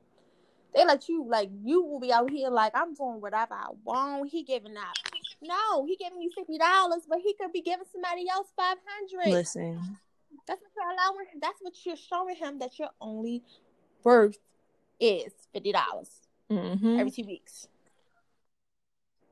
[0.75, 4.29] They let you like you will be out here like I'm doing whatever I want.
[4.29, 4.97] He giving out.
[5.41, 9.31] No, he giving you fifty dollars, but he could be giving somebody else five hundred.
[9.31, 9.97] Listen.
[10.45, 13.41] That's what you're allowing that's what you're showing him that your only
[14.03, 14.37] worth
[14.99, 16.09] is fifty dollars
[16.51, 16.99] mm-hmm.
[16.99, 17.69] every two weeks.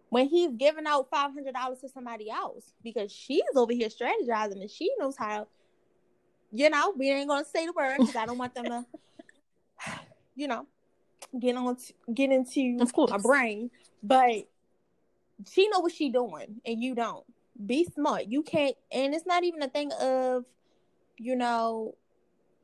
[0.10, 4.62] When he's giving out five hundred dollars to somebody else because she's over here strategizing
[4.62, 5.48] and she knows how,
[6.52, 8.86] you know, we ain't gonna say the word because I don't want them to,
[10.36, 10.66] you know,
[11.38, 13.12] get on t- get into of course.
[13.12, 13.70] my brain.
[14.02, 14.48] But
[15.52, 17.26] she know what she doing and you don't.
[17.66, 18.26] Be smart.
[18.28, 20.46] You can't, and it's not even a thing of,
[21.18, 21.96] you know,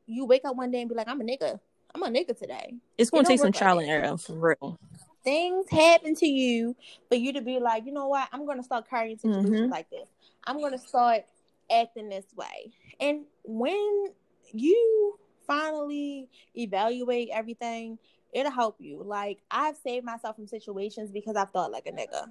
[0.05, 1.59] you wake up one day and be like, I'm a nigga.
[1.95, 2.75] I'm a nigga today.
[2.97, 4.79] It's gonna take some trial and error for real.
[5.23, 6.75] Things happen to you
[7.07, 8.27] for you to be like, you know what?
[8.31, 9.71] I'm gonna start carrying situations mm-hmm.
[9.71, 10.09] like this.
[10.45, 11.23] I'm gonna start
[11.71, 12.71] acting this way.
[12.99, 14.07] And when
[14.51, 17.97] you finally evaluate everything,
[18.33, 19.01] it'll help you.
[19.03, 22.29] Like I've saved myself from situations because I've thought like a nigga.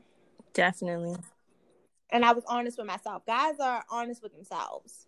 [0.53, 1.17] Definitely.
[2.11, 3.25] And I was honest with myself.
[3.27, 5.07] Guys are honest with themselves.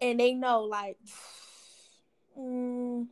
[0.00, 0.98] And they know like
[2.38, 3.06] mm,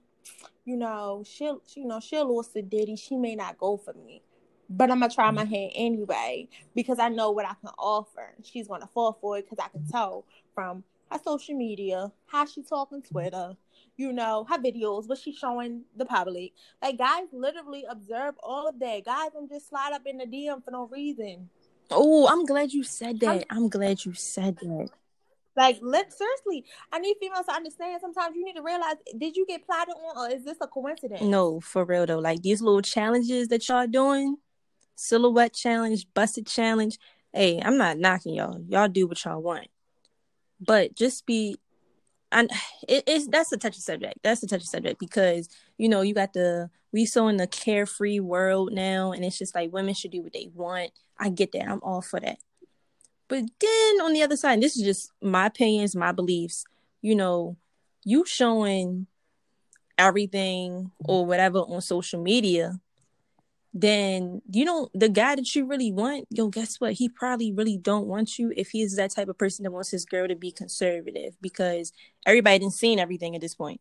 [0.64, 2.96] you know, she'll, she, you know, she'll lose to Diddy.
[2.96, 4.22] She may not go for me,
[4.68, 8.34] but I'm gonna try my hand anyway because I know what I can offer.
[8.42, 10.24] She's gonna fall for it because I can tell
[10.54, 13.56] from her social media, how she talking Twitter,
[13.96, 16.52] you know, her videos, what she's showing the public.
[16.82, 19.04] Like guys literally observe all of that.
[19.04, 21.48] Guys don't just slide up in the DM for no reason.
[21.90, 23.46] Oh, I'm glad you said that.
[23.50, 24.88] I'm, I'm glad you said that.
[25.56, 28.00] Like, let seriously, I need females to understand.
[28.00, 31.22] Sometimes you need to realize: did you get plotted on, or is this a coincidence?
[31.22, 32.18] No, for real though.
[32.18, 34.36] Like these little challenges that y'all doing,
[34.96, 36.98] silhouette challenge, Buss It challenge.
[37.32, 38.60] Hey, I'm not knocking y'all.
[38.68, 39.68] Y'all do what y'all want,
[40.60, 41.56] but just be.
[42.32, 42.50] And
[42.88, 44.18] it, it's that's a touchy subject.
[44.24, 48.18] That's a touchy subject because you know you got the we so in the carefree
[48.18, 50.90] world now, and it's just like women should do what they want.
[51.18, 51.68] I get that.
[51.68, 52.38] I'm all for that.
[53.28, 56.64] But then on the other side, this is just my opinions, my beliefs.
[57.00, 57.56] You know,
[58.04, 59.06] you showing
[59.96, 62.80] everything or whatever on social media,
[63.72, 66.92] then you know the guy that you really want, yo, guess what?
[66.92, 69.90] He probably really don't want you if he is that type of person that wants
[69.90, 71.92] his girl to be conservative because
[72.24, 73.80] everybody didn't seen everything at this point.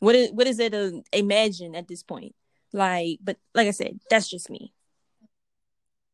[0.00, 2.34] What is what is it to imagine at this point?
[2.72, 4.72] Like, but like I said, that's just me.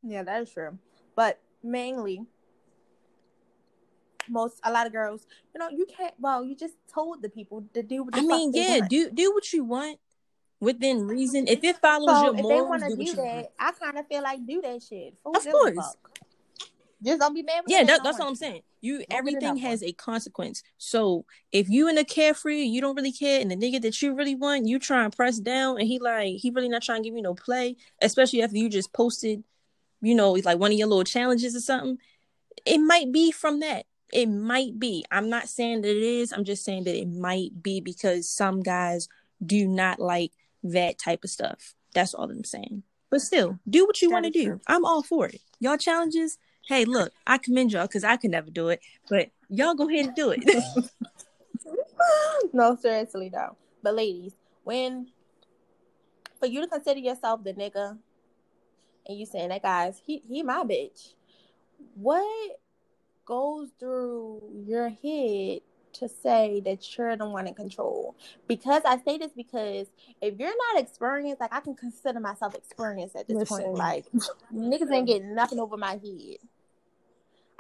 [0.03, 0.79] Yeah, that is true.
[1.15, 2.27] But mainly
[4.29, 6.15] most a lot of girls, you know, you can't.
[6.19, 8.05] Well, you just told the people to do.
[8.05, 8.91] What I mean, yeah, want.
[8.91, 9.99] do do what you want
[10.61, 11.47] within reason.
[11.47, 13.49] If it follows so your if morals, they do, do that, want.
[13.59, 15.15] I kind of feel like do that shit.
[15.25, 15.97] Who of course.
[17.03, 17.65] Just don't be mad.
[17.67, 18.63] yeah, that, that's what I'm saying.
[18.81, 20.63] You don't everything has a consequence.
[20.79, 24.15] So if you in a carefree, you don't really care, and the nigga that you
[24.15, 27.09] really want, you try and press down, and he like he really not trying to
[27.09, 29.45] give you no play, especially after you just posted,
[30.01, 31.99] you know, like one of your little challenges or something.
[32.65, 33.85] It might be from that.
[34.13, 35.05] It might be.
[35.11, 36.33] I'm not saying that it is.
[36.33, 39.09] I'm just saying that it might be because some guys
[39.45, 41.75] do not like that type of stuff.
[41.95, 42.83] That's all I'm saying.
[43.11, 44.45] But still, do what you want to do.
[44.45, 44.61] True.
[44.67, 45.41] I'm all for it.
[45.61, 46.39] Y'all challenges.
[46.67, 50.07] Hey, look, I commend y'all because I could never do it, but y'all go ahead
[50.07, 50.43] and do it.
[52.53, 53.57] no, seriously, though.
[53.83, 54.33] But ladies,
[54.65, 55.09] when
[56.41, 57.99] for you to consider yourself the nigga,
[59.07, 61.13] and you saying that guys, he he my bitch.
[61.95, 62.59] What
[63.25, 65.61] goes through your head
[65.95, 68.17] to say that you're the one in control.
[68.49, 69.87] Because I say this because
[70.21, 73.59] if you're not experienced, like I can consider myself experienced at this Listen.
[73.59, 73.75] point.
[73.75, 74.05] Like
[74.55, 76.39] niggas ain't getting nothing over my head.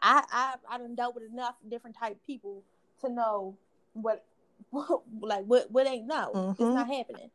[0.03, 2.62] I I I done dealt with enough different type people
[3.00, 3.57] to know
[3.94, 4.24] what,
[5.20, 6.33] like what what ain't no.
[6.35, 6.62] Mm-hmm.
[6.62, 7.31] It's not happening.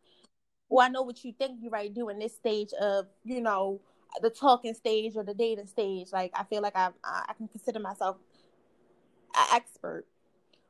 [0.69, 3.79] Well, I know what you think you're right doing this stage of you know
[4.21, 6.11] the talking stage or the dating stage.
[6.11, 8.17] Like I feel like I I can consider myself
[9.35, 10.05] an expert.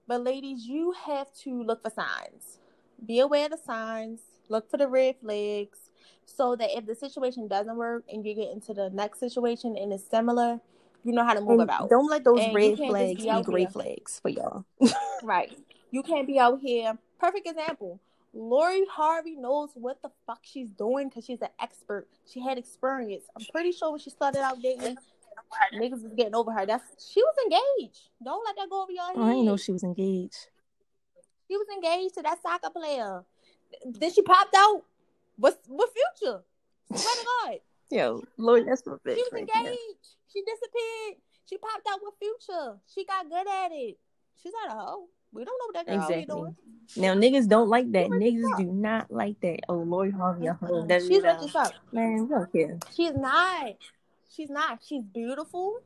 [0.07, 2.59] But ladies, you have to look for signs.
[3.05, 4.21] Be aware of the signs.
[4.49, 5.91] Look for the red flags,
[6.25, 9.93] so that if the situation doesn't work and you get into the next situation and
[9.93, 10.59] it's similar,
[11.03, 11.89] you know how to move and about.
[11.89, 14.65] Don't let those and red flags be, be gray flags for y'all.
[15.23, 15.55] right.
[15.91, 16.97] You can't be out here.
[17.19, 17.99] Perfect example.
[18.33, 22.07] Lori Harvey knows what the fuck she's doing because she's an expert.
[22.31, 23.23] She had experience.
[23.35, 24.97] I'm pretty sure when she started out dating,
[25.73, 26.65] niggas was getting over her.
[26.65, 28.09] That's she was engaged.
[28.23, 29.15] Don't let that go over your head.
[29.17, 30.47] Oh, I didn't know she was engaged.
[31.47, 33.23] She was engaged to that soccer player.
[33.85, 34.83] Then she popped out.
[35.37, 35.89] What what
[36.19, 36.43] Future?
[36.93, 37.59] Swear to God.
[37.89, 39.15] Yo, Lord, that's my bitch.
[39.15, 39.55] She was right engaged.
[39.65, 39.73] There.
[40.31, 41.21] She disappeared.
[41.49, 42.77] She popped out with Future.
[42.93, 43.97] She got good at it.
[44.41, 45.07] She's not a hoe.
[45.31, 46.25] We don't know what that girl exactly.
[46.25, 46.55] doing.
[46.97, 48.07] Now niggas don't like that.
[48.07, 49.59] Niggas do not like that.
[49.69, 50.85] Oh Lori Harvey, hoe.
[50.87, 51.73] That's She's rich as fuck.
[51.91, 52.79] Man, we don't care.
[52.95, 53.75] She's not.
[54.35, 54.79] She's not.
[54.85, 55.79] She's beautiful.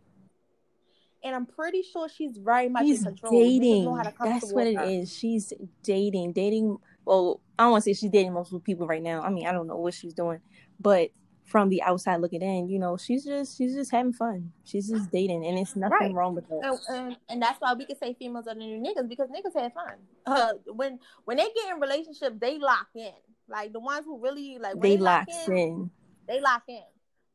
[1.25, 3.31] And I'm pretty sure she's very much she's in control.
[3.31, 4.13] Dating.
[4.19, 4.83] That's what it her.
[4.83, 5.13] is.
[5.13, 6.33] She's dating.
[6.33, 9.21] Dating well, I don't want to say she's dating multiple people right now.
[9.21, 10.39] I mean, I don't know what she's doing,
[10.79, 11.11] but
[11.45, 14.51] from the outside looking in, you know, she's just she's just having fun.
[14.63, 16.13] She's just dating, and it's nothing right.
[16.13, 16.61] wrong with that.
[16.63, 19.59] And, and, and, that's why we can say females are the new niggas because niggas
[19.59, 19.95] have fun.
[20.25, 23.11] Uh, when when they get in relationships, they lock in.
[23.47, 25.91] Like the ones who really like they, they lock in, in,
[26.27, 26.83] They lock in.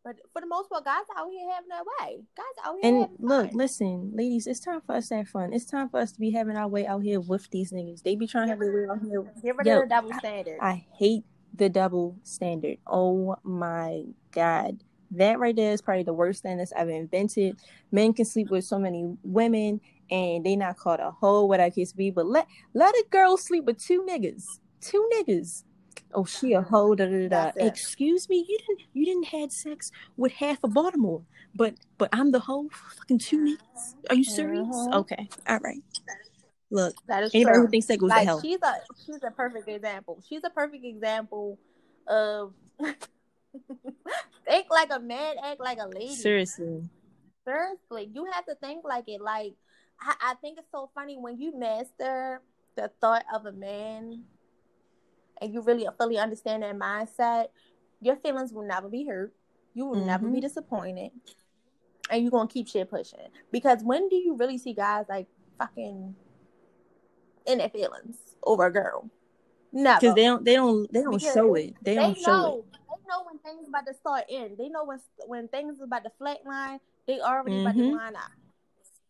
[0.04, 2.22] But for the most part, guys out here having their way.
[2.36, 2.94] Guys out here.
[2.94, 3.56] And look, fun.
[3.58, 5.52] listen, ladies, it's time for us to have fun.
[5.52, 8.02] It's time for us to be having our way out here with these niggas.
[8.02, 9.22] They be trying to have their way out here.
[9.42, 10.58] Get rid Yo, of the double standard.
[10.62, 11.24] I, I hate
[11.58, 12.78] the double standard.
[12.86, 14.82] Oh my god.
[15.10, 17.56] That right there is probably the worst thing that's ever invented.
[17.92, 21.92] Men can sleep with so many women and they not called a hoe, whatever case
[21.92, 22.10] be.
[22.10, 24.44] But let let a girl sleep with two niggas.
[24.80, 25.64] Two niggas
[26.14, 27.50] oh she a hoe da, da, da.
[27.56, 31.22] excuse me you didn't you didn't had sex with half of baltimore
[31.54, 34.94] but but i'm the hoe fucking two niggas are you serious mm-hmm.
[34.94, 35.82] okay all right
[36.70, 37.64] look that is anybody true.
[37.64, 38.74] who thinks that goes like, to hell she's a
[39.06, 41.58] she's a perfect example she's a perfect example
[42.06, 42.52] of
[44.46, 46.82] think like a man act like a lady seriously
[47.44, 49.54] seriously you have to think like it like
[50.00, 52.42] I, I think it's so funny when you master
[52.76, 54.24] the thought of a man
[55.40, 57.46] and you really fully understand that mindset,
[58.00, 59.32] your feelings will never be hurt.
[59.74, 60.06] You will mm-hmm.
[60.06, 60.40] never be mm-hmm.
[60.40, 61.10] disappointed.
[62.10, 63.18] And you're gonna keep shit pushing.
[63.52, 65.26] Because when do you really see guys like
[65.58, 66.14] fucking
[67.48, 69.10] in their feelings over a girl?
[69.72, 71.74] No, Because they don't they don't they don't because show it.
[71.82, 72.78] They, they don't know, show it.
[72.88, 74.54] They know when things about to start in.
[74.56, 77.66] They know when when things is about to flatline, they already mm-hmm.
[77.66, 77.96] about to mm-hmm.
[77.96, 78.30] line up.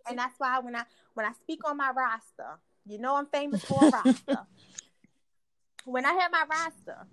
[0.08, 3.64] And that's why when I when I speak on my roster, you know I'm famous
[3.64, 4.46] for a roster
[5.88, 7.06] when I have my roster,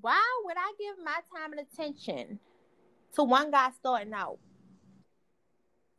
[0.00, 2.38] why would I give my time and attention
[3.14, 4.38] to one guy starting out?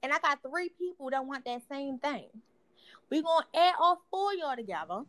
[0.01, 2.27] And I got three people that want that same thing.
[3.09, 5.03] We're gonna add all four y'all together.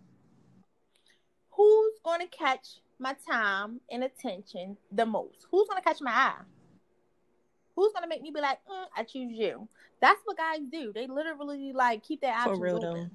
[1.51, 5.47] Who's gonna catch my time and attention the most?
[5.51, 6.43] Who's gonna catch my eye?
[7.75, 9.69] Who's gonna make me be like, mm, I choose you?
[10.01, 10.93] That's what guys do.
[10.93, 12.95] They literally like keep their options For real, open.
[12.95, 13.11] Though.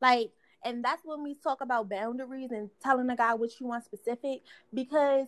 [0.00, 0.30] Like
[0.64, 4.42] and that's when we talk about boundaries and telling a guy what you want specific.
[4.72, 5.26] Because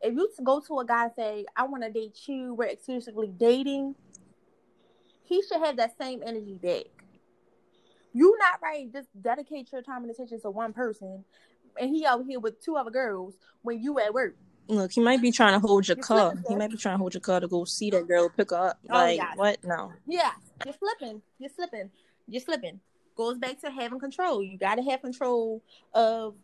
[0.00, 3.32] if you go to a guy and say, I want to date you, we're exclusively
[3.38, 3.94] dating,
[5.24, 6.99] he should have that same energy back.
[8.12, 11.24] You not right, just dedicate your time and attention to one person
[11.78, 14.34] and he out here with two other girls when you at work.
[14.68, 16.34] Look, he might be trying to hold your you're car.
[16.48, 18.56] He might be trying to hold your car to go see that girl, pick her
[18.56, 18.78] up.
[18.88, 19.58] Oh, like what?
[19.64, 19.92] No.
[20.06, 20.30] Yeah,
[20.64, 21.22] you're slipping.
[21.38, 21.90] You're slipping.
[22.28, 22.80] You're slipping
[23.20, 24.42] goes back to having control.
[24.42, 26.34] You got to have control of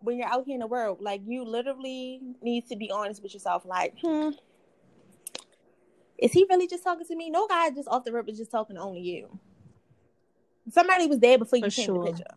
[0.00, 1.00] when you're out here in the world.
[1.00, 3.64] Like you literally need to be honest with yourself.
[3.64, 4.30] Like, hmm,
[6.18, 7.30] is he really just talking to me?
[7.30, 9.38] No guy just off the rip is just talking to only you.
[10.70, 12.04] Somebody was there before you For came sure.
[12.04, 12.34] the picture.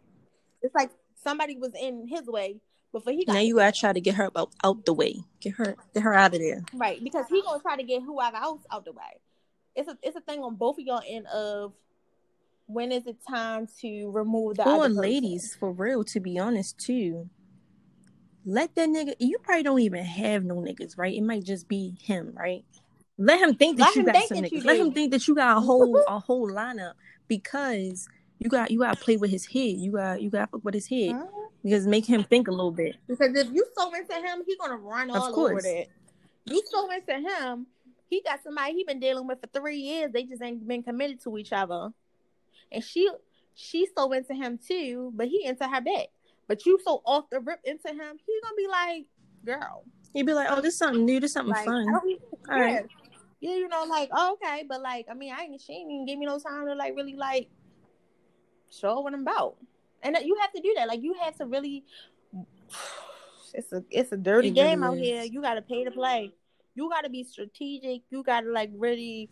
[0.61, 0.91] It's like
[1.23, 2.59] somebody was in his way
[2.91, 3.33] before he got.
[3.33, 5.21] Now you gotta try to get her out, out the way.
[5.39, 6.63] Get her, get her out of there.
[6.73, 9.19] Right, because he gonna try to get whoever else out the way.
[9.75, 11.73] It's a it's a thing on both of y'all end of
[12.67, 17.29] when is it time to remove the or ladies for real to be honest too
[18.45, 21.97] let that nigga you probably don't even have no niggas right it might just be
[22.01, 22.65] him right
[23.17, 25.57] let him think that let you got some niggas let him think that you got
[25.57, 26.93] a whole a whole lineup
[27.27, 28.07] because
[28.39, 30.65] you got you got to play with his head you got you got to fuck
[30.65, 31.25] with his head huh?
[31.63, 34.77] because make him think a little bit because if you so into him he gonna
[34.77, 35.87] run all over that
[36.45, 37.67] you so into him
[38.09, 40.11] he got somebody he been dealing with for three years.
[40.11, 41.89] They just ain't been committed to each other.
[42.71, 43.09] And she
[43.55, 46.07] she's so into him too, but he into her back.
[46.47, 49.05] But you so off the rip into him, he gonna be like,
[49.45, 49.83] girl.
[50.13, 51.87] He'd be like, oh, this is something new, this is something like, fun.
[51.93, 52.01] All
[52.49, 52.63] yeah.
[52.63, 52.85] right.
[53.39, 56.05] Yeah, you know, like, oh, okay, but like, I mean, I ain't she ain't even
[56.05, 57.49] give me no time to like really like
[58.69, 59.55] show what I'm about.
[60.03, 60.87] And you have to do that.
[60.87, 61.83] Like you have to really
[63.53, 65.23] it's a it's a dirty game out here.
[65.23, 66.33] You gotta pay to play.
[66.75, 68.01] You gotta be strategic.
[68.09, 69.29] You gotta like really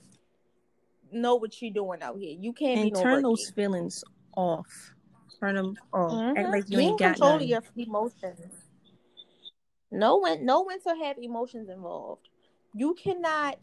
[1.11, 2.35] know what you're doing out here.
[2.39, 4.03] You can't and be turn those feelings
[4.35, 4.93] off.
[5.39, 6.11] Turn them off.
[6.11, 6.37] Mm-hmm.
[6.37, 7.47] Act like you, you ain't got control none.
[7.47, 8.39] your emotions.
[9.91, 12.27] No one, no one to have emotions involved.
[12.73, 13.59] You cannot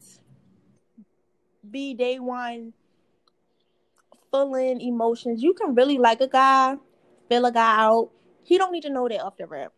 [1.68, 2.73] be day one
[4.33, 5.43] full in emotions.
[5.43, 6.76] You can really like a guy,
[7.28, 8.11] fill a guy out.
[8.43, 9.72] He don't need to know that off the rip.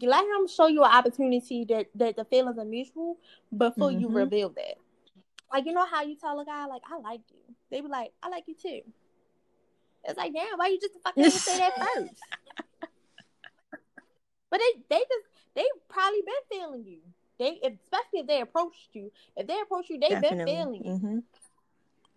[0.00, 3.18] Let him show you an opportunity that that the feelings are mutual
[3.54, 4.00] before mm-hmm.
[4.00, 4.76] you reveal that.
[5.52, 7.54] Like you know how you tell a guy like I like you.
[7.70, 8.82] They be like I like you too.
[10.04, 12.14] It's like damn, why you just fucking say that first?
[14.48, 17.00] but they they just they probably been feeling you.
[17.40, 19.10] They especially if they approached you.
[19.36, 20.92] If they approach you, they've been feeling you.
[20.92, 21.18] Mm-hmm.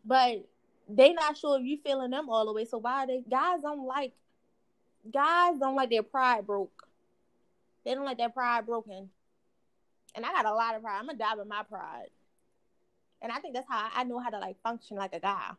[0.05, 0.45] But
[0.87, 2.65] they not sure if you feeling them all the way.
[2.65, 4.13] So why they guys don't like
[5.11, 6.87] guys don't like their pride broke.
[7.85, 9.09] They don't like their pride broken.
[10.15, 10.99] And I got a lot of pride.
[10.99, 12.09] I'm gonna die with my pride.
[13.21, 15.49] And I think that's how I know how to like function like a guy.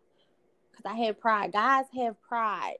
[0.74, 1.52] Cause I have pride.
[1.52, 2.76] Guys have pride.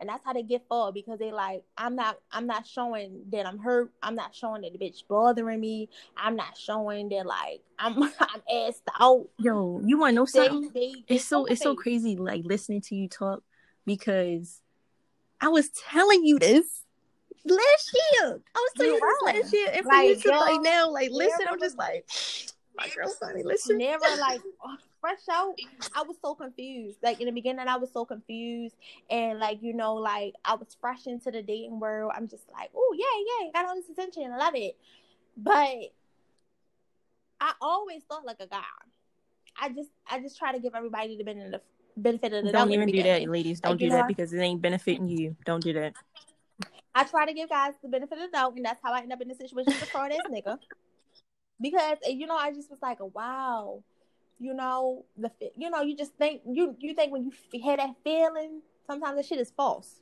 [0.00, 3.46] And that's how they get full because they like, I'm not I'm not showing that
[3.46, 3.92] I'm hurt.
[4.02, 5.90] I'm not showing that the bitch bothering me.
[6.16, 9.28] I'm not showing that like I'm I'm assed out.
[9.38, 10.70] Yo, you wanna know something?
[10.72, 13.42] They, they, it's so it's so crazy like listening to you talk
[13.84, 14.62] because
[15.40, 16.82] I was telling you this
[17.44, 18.40] last year.
[18.54, 19.68] I was telling you, you this last year.
[19.72, 22.08] And for like, you to like now, like listen, I'm just like
[22.76, 23.42] my girl funny.
[23.42, 23.78] Listen.
[23.78, 25.54] Never like uh, fresh out,
[25.94, 26.98] I was so confused.
[27.02, 28.76] Like in the beginning, I was so confused,
[29.10, 32.12] and like you know, like I was fresh into the dating world.
[32.14, 34.76] I'm just like, oh yeah, yeah, got all this attention, I love it.
[35.36, 35.92] But
[37.40, 38.62] I always thought like a guy.
[39.60, 42.52] I just, I just try to give everybody the benefit of the benefit of the
[42.52, 43.60] Don't even do that, ladies.
[43.60, 45.36] Don't like, do that know, because it ain't benefiting you.
[45.44, 45.94] Don't do that.
[46.94, 49.12] I try to give guys the benefit of the doubt, and that's how I end
[49.12, 50.58] up in the situation with a fraud ass nigga.
[51.60, 53.82] Because you know, I just was like, wow,
[54.40, 57.94] you know the you know you just think you you think when you had that
[58.02, 60.00] feeling sometimes the shit is false.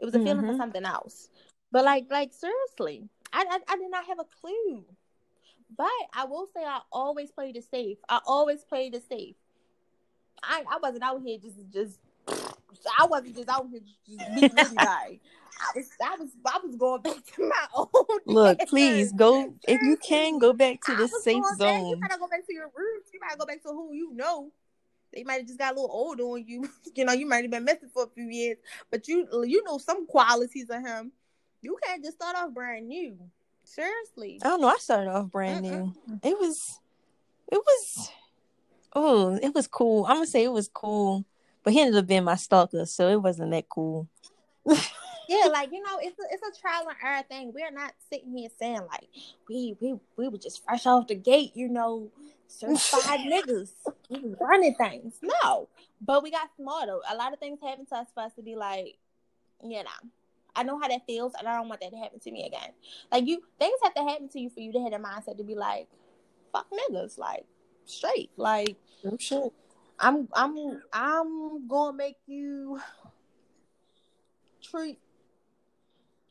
[0.00, 0.52] It was a feeling mm-hmm.
[0.52, 1.28] for something else.
[1.70, 4.84] But like like seriously I, I, I did not have a clue.
[5.76, 7.98] But i will say i always played it safe.
[8.08, 9.36] I always played it safe.
[10.42, 11.98] I i wasn't out here just just
[12.98, 15.20] I wasn't just out here just beating everybody.
[15.60, 15.90] I was,
[16.42, 17.86] I was, going back to my own.
[18.26, 21.58] Look, please go if you can go back to the safe zone.
[21.58, 21.82] Back.
[21.82, 23.10] You gotta go back to your roots.
[23.12, 24.52] You gotta go back to who you know.
[25.12, 26.68] They might have just got a little older on you.
[26.94, 28.58] you know, you might have been messing for a few years,
[28.90, 31.12] but you, you know, some qualities of him.
[31.60, 33.18] You can't just start off brand new.
[33.64, 34.40] Seriously.
[34.42, 34.68] I don't know.
[34.68, 35.94] I started off brand Mm-mm.
[36.06, 36.20] new.
[36.22, 36.80] It was,
[37.50, 38.10] it was,
[38.94, 40.04] oh, it was cool.
[40.06, 41.24] I'm gonna say it was cool,
[41.64, 44.08] but he ended up being my stalker, so it wasn't that cool.
[45.28, 47.52] yeah, like you know, it's a, it's a trial and error thing.
[47.54, 49.08] We're not sitting here saying like
[49.48, 52.10] we we we were just fresh off the gate, you know,
[52.46, 53.70] certified niggas,
[54.40, 55.20] running things.
[55.22, 55.68] No,
[56.00, 56.98] but we got smarter.
[57.10, 58.96] A lot of things happened to us for us to be like,
[59.62, 60.10] you know.
[60.56, 62.70] I know how that feels, and I don't want that to happen to me again.
[63.12, 65.44] Like you, things have to happen to you for you to have a mindset to
[65.44, 65.86] be like,
[66.52, 67.44] "Fuck niggas," like
[67.84, 68.30] straight.
[68.36, 69.52] Like, oh, I'm sure.
[70.00, 72.80] I'm I'm I'm gonna make you
[74.62, 74.98] treat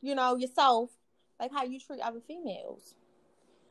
[0.01, 0.91] you know, yourself
[1.39, 2.95] like how you treat other females.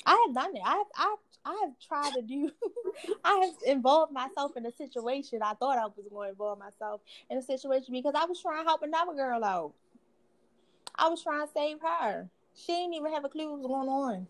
[0.05, 0.63] I have done it.
[0.65, 2.51] I have I I have tried to do
[3.25, 7.01] I have involved myself in a situation I thought I was going to involve myself
[7.31, 9.73] in a situation because I was trying to help another girl out.
[10.95, 12.29] I was trying to save her.
[12.55, 14.27] She didn't even have a clue what was going on.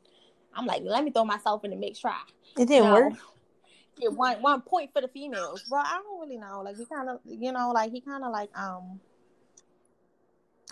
[0.54, 2.18] I'm like, let me throw myself in the mix try.
[2.58, 3.12] It didn't work.
[4.00, 5.64] Get one one point for the females.
[5.70, 6.62] Well, I don't really know.
[6.62, 9.00] Like he kind of, you know, like he kind of like um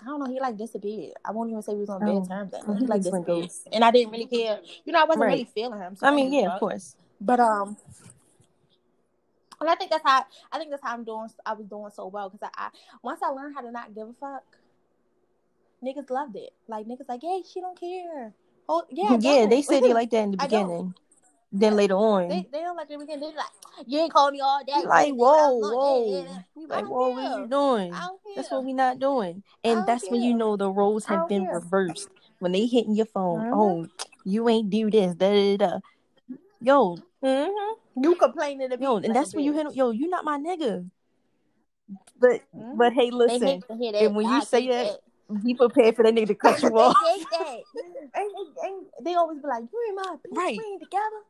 [0.01, 0.25] I don't know.
[0.25, 1.13] He like disappeared.
[1.23, 2.21] I won't even say we was on oh.
[2.21, 2.51] bad terms.
[2.51, 2.77] Then.
[2.77, 4.59] He like disappeared, and I didn't really care.
[4.83, 5.31] You know, I wasn't right.
[5.31, 5.95] really feeling him.
[5.95, 6.95] So I mean, yeah, of course.
[7.21, 7.77] But um,
[9.61, 11.29] and I think that's how I think that's how I'm doing.
[11.45, 12.69] I was doing so well because I, I
[13.01, 14.43] once I learned how to not give a fuck,
[15.83, 16.51] niggas loved it.
[16.67, 18.33] Like niggas like, hey, she don't care.
[18.67, 19.45] Oh yeah, yeah.
[19.45, 20.93] They said they like that in the beginning.
[21.57, 23.21] Then later on, they, they don't like the weekend.
[23.21, 23.45] They like,
[23.87, 24.73] you ain't call me all day.
[24.85, 26.25] Like, whoa, whoa,
[26.67, 27.93] like, whoa, what are you doing?
[28.35, 29.41] That's what we not doing.
[29.63, 30.11] And that's care.
[30.11, 31.55] when you know the roles have been care.
[31.55, 32.09] reversed.
[32.39, 33.53] When they hitting your phone, mm-hmm.
[33.53, 33.87] oh,
[34.25, 35.79] you ain't do this, da da da.
[36.59, 36.97] Yo.
[37.23, 38.03] Mm-hmm.
[38.03, 40.89] You complaining to Yo, and like that's when you hit yo, you not my nigga.
[42.19, 42.77] But mm-hmm.
[42.77, 43.63] but hey, listen.
[43.69, 44.99] And when you say that,
[45.29, 46.97] that, be prepared for that nigga to cut you off.
[47.31, 47.63] they
[48.13, 50.57] and, and, and, they always be like, "You and my right.
[50.57, 51.23] we ain't together."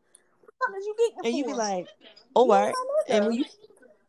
[0.61, 1.87] You getting And you be like,
[2.35, 2.73] "Oh, right."
[3.09, 3.45] And when you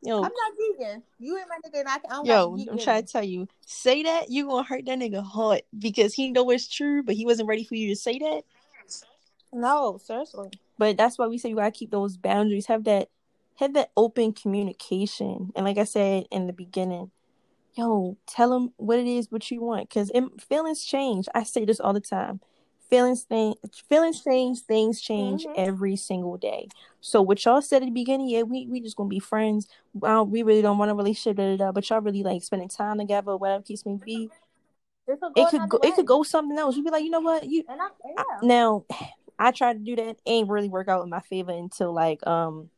[0.02, 0.32] Yo, I'm not
[0.78, 1.02] vegan.
[1.18, 4.04] You ain't my nigga, and I, I don't Yo, I'm trying to tell you, say
[4.04, 7.48] that you gonna hurt that nigga heart because he know it's true, but he wasn't
[7.48, 8.42] ready for you to say that.
[9.52, 10.50] No, seriously.
[10.78, 12.66] But that's why we say you gotta keep those boundaries.
[12.66, 13.08] Have that,
[13.56, 15.52] have that open communication.
[15.56, 17.10] And like I said in the beginning,
[17.74, 20.12] yo, tell them what it is, what you want, because
[20.48, 21.26] feelings change.
[21.34, 22.40] I say this all the time
[22.88, 23.54] feelings thing
[23.88, 25.54] feelings change things change mm-hmm.
[25.56, 26.68] every single day.
[27.00, 29.68] So what y'all said at the beginning yeah we, we just gonna be friends.
[29.94, 32.68] Well, we really don't want a relationship da, da, da, but y'all really like spending
[32.68, 34.30] time together whatever case may be.
[35.08, 36.76] It could go, it could go something else.
[36.76, 37.44] You'd be like you know what?
[37.44, 37.88] You I, yeah.
[38.18, 38.84] I, now
[39.38, 40.16] i tried to do that.
[40.24, 42.70] Ain't really work out in my favor until like um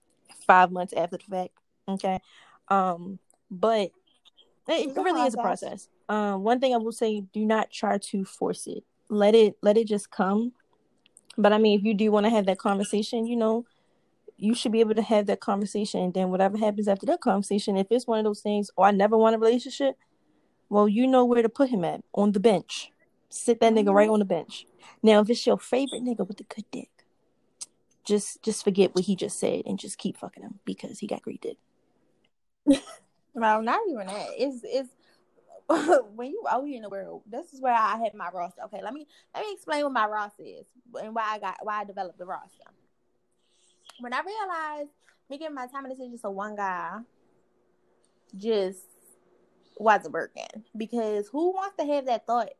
[0.46, 1.52] five months after the fact
[1.88, 2.20] okay?
[2.68, 3.18] Um
[3.50, 3.92] but
[4.68, 5.88] it, it really is a process.
[6.08, 9.76] Um one thing i will say do not try to force it let it let
[9.76, 10.52] it just come.
[11.36, 13.64] But i mean if you do want to have that conversation you know
[14.40, 16.00] you should be able to have that conversation.
[16.00, 18.90] And then whatever happens after that conversation if it's one of those things oh i
[18.90, 19.96] never want a relationship
[20.68, 22.92] well you know where to put him at on the bench.
[23.30, 24.66] Sit that nigga right on the bench.
[25.02, 26.88] Now if it's your favorite nigga with a good dick
[28.08, 31.22] just just forget what he just said and just keep fucking him because he got
[31.40, 31.58] dick.
[33.34, 34.28] Well not even that.
[34.36, 34.88] It's it's
[36.14, 38.62] when you out here in the world, this is where I had my roster.
[38.64, 40.64] Okay, let me let me explain what my roster is
[41.00, 42.64] and why I got why I developed the roster.
[44.00, 44.90] When I realized
[45.28, 46.98] me giving my time and attention to one guy
[48.36, 48.86] just
[49.76, 52.50] wasn't working because who wants to have that thought?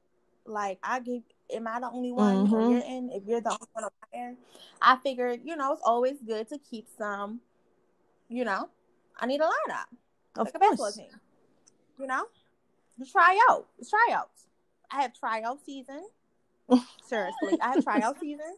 [0.44, 2.46] Like I give, am I the only one?
[2.46, 2.54] Mm-hmm.
[2.54, 3.10] You're in.
[3.10, 4.36] If you're the only one in,
[4.82, 7.40] I figured you know it's always good to keep some.
[8.28, 8.68] You know,
[9.18, 9.86] I need a lineup.
[10.36, 10.54] Of like course.
[10.54, 11.20] a basketball team.
[11.98, 12.26] You know,
[12.98, 13.66] the tryout.
[13.78, 14.46] It's tryouts.
[14.90, 16.06] I have tryout season.
[17.06, 18.56] Seriously, I have tryout season.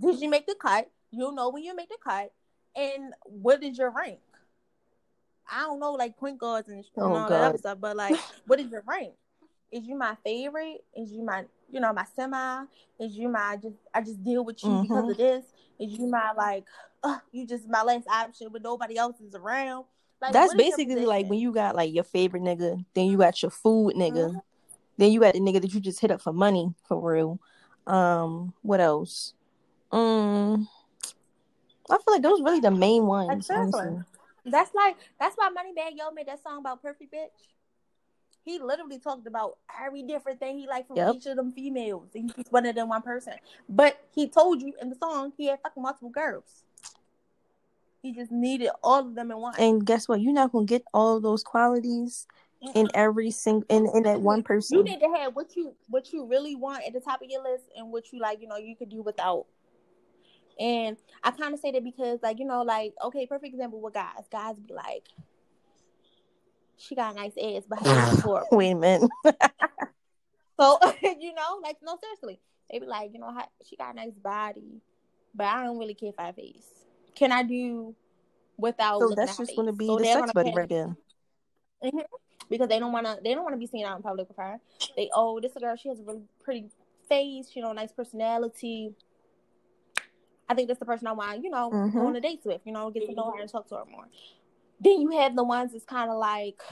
[0.00, 0.90] Did you make the cut?
[1.10, 2.32] You'll know when you make the cut.
[2.74, 4.18] And what is your rank?
[5.50, 7.30] I don't know, like point guards and, oh, all God.
[7.30, 8.16] that other stuff, but like,
[8.46, 9.14] what is your rank?
[9.72, 10.84] Is you my favorite?
[10.94, 12.64] Is you my, you know, my semi?
[13.00, 13.76] Is you my just?
[13.94, 14.82] I just deal with you mm-hmm.
[14.82, 15.44] because of this.
[15.78, 16.64] Is you my like?
[17.02, 19.84] Uh, you just my last option when nobody else is around.
[20.20, 23.50] Like, That's basically like when you got like your favorite nigga, then you got your
[23.50, 24.38] food nigga, mm-hmm.
[24.96, 27.38] then you got the nigga that you just hit up for money for real.
[27.86, 29.34] Um, what else?
[29.92, 30.68] Um,
[31.90, 33.30] I feel like those really the main ones.
[33.30, 33.98] Exactly.
[34.44, 37.28] That's like that's why Moneybagg Yo made that song about Perfect Bitch.
[38.44, 41.16] He literally talked about every different thing he liked from yep.
[41.16, 42.10] each of them females.
[42.12, 43.34] He's one of them one person.
[43.68, 46.62] But he told you in the song he had fucking multiple girls.
[48.06, 49.54] He just needed all of them in one.
[49.58, 50.20] And guess what?
[50.20, 52.24] You're not gonna get all those qualities
[52.76, 54.78] in every single in, in that one person.
[54.78, 57.42] You need to have what you what you really want at the top of your
[57.42, 59.46] list and what you like, you know, you could do without.
[60.56, 63.94] And I kind of say that because, like, you know, like, okay, perfect example with
[63.94, 64.22] guys.
[64.30, 65.02] Guys be like,
[66.76, 68.44] she got a nice ass, but.
[68.52, 69.10] Wait a minute.
[70.60, 72.38] so, you know, like, no, seriously.
[72.70, 73.36] They be like, you know,
[73.68, 74.80] she got a nice body,
[75.34, 76.85] but I don't really care for her face
[77.16, 77.94] can I do
[78.56, 79.00] without?
[79.00, 80.96] So that's just going to be so the sex buddy right there.
[81.82, 81.98] Mm-hmm.
[82.48, 84.36] Because they don't want to, they don't want to be seen out in public with
[84.36, 84.60] her.
[84.96, 86.68] They oh, this girl, she has a really pretty
[87.08, 88.94] face, you know, nice personality.
[90.48, 91.98] I think that's the person I want, you know, mm-hmm.
[91.98, 93.84] go on a date with, you know, get to know her and talk to her
[93.90, 94.04] more.
[94.80, 96.62] Then you have the ones that's kind of like,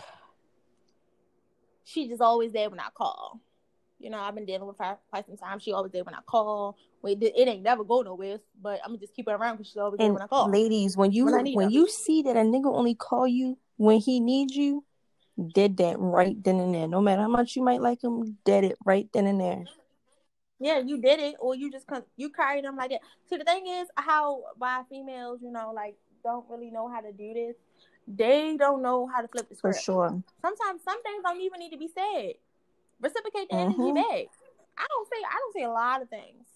[1.82, 3.40] she just always there when I call.
[4.05, 5.59] You know, I've been dealing with her quite some time.
[5.59, 6.77] She always there when I call.
[7.01, 9.79] Wait, it ain't never go nowhere, but I'm gonna just keep her around because she's
[9.79, 10.51] always and there when I call.
[10.51, 14.21] Ladies, when you when, when you see that a nigga only call you when he
[14.21, 14.85] needs you,
[15.55, 16.87] did that right then and there.
[16.87, 19.65] No matter how much you might like him, did it right then and there.
[20.61, 21.87] Yeah, you did it, or you just
[22.19, 23.01] you carried them like that.
[23.31, 27.11] See, the thing is, how why females, you know, like don't really know how to
[27.11, 27.57] do this.
[28.07, 29.77] They don't know how to flip the script.
[29.77, 30.23] For sure.
[30.43, 32.35] Sometimes some things don't even need to be said.
[33.01, 33.80] Reciprocate the mm-hmm.
[33.80, 34.26] energy back.
[34.76, 36.47] I don't say I don't say a lot of things.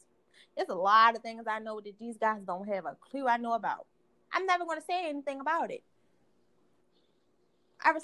[0.57, 3.37] There's a lot of things I know that these guys don't have a clue I
[3.37, 3.87] know about.
[4.33, 5.83] I'm never going to say anything about it.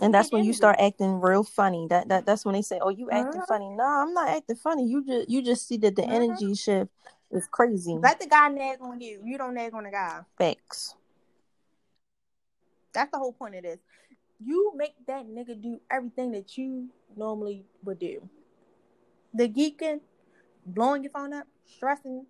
[0.00, 1.88] And that's when you start acting real funny.
[1.88, 3.52] That that that's when they say, "Oh, you acting mm-hmm.
[3.52, 4.86] funny." No, I'm not acting funny.
[4.86, 6.12] You just you just see that the mm-hmm.
[6.12, 6.92] energy shift
[7.32, 7.98] is crazy.
[8.00, 9.20] Let the guy nag on you.
[9.24, 10.20] You don't nag on the guy.
[10.38, 10.94] Facts.
[12.92, 13.80] That's the whole point of this.
[14.44, 18.28] You make that nigga do everything that you normally would do.
[19.32, 20.00] The geeking,
[20.66, 22.26] blowing your phone up, stressing,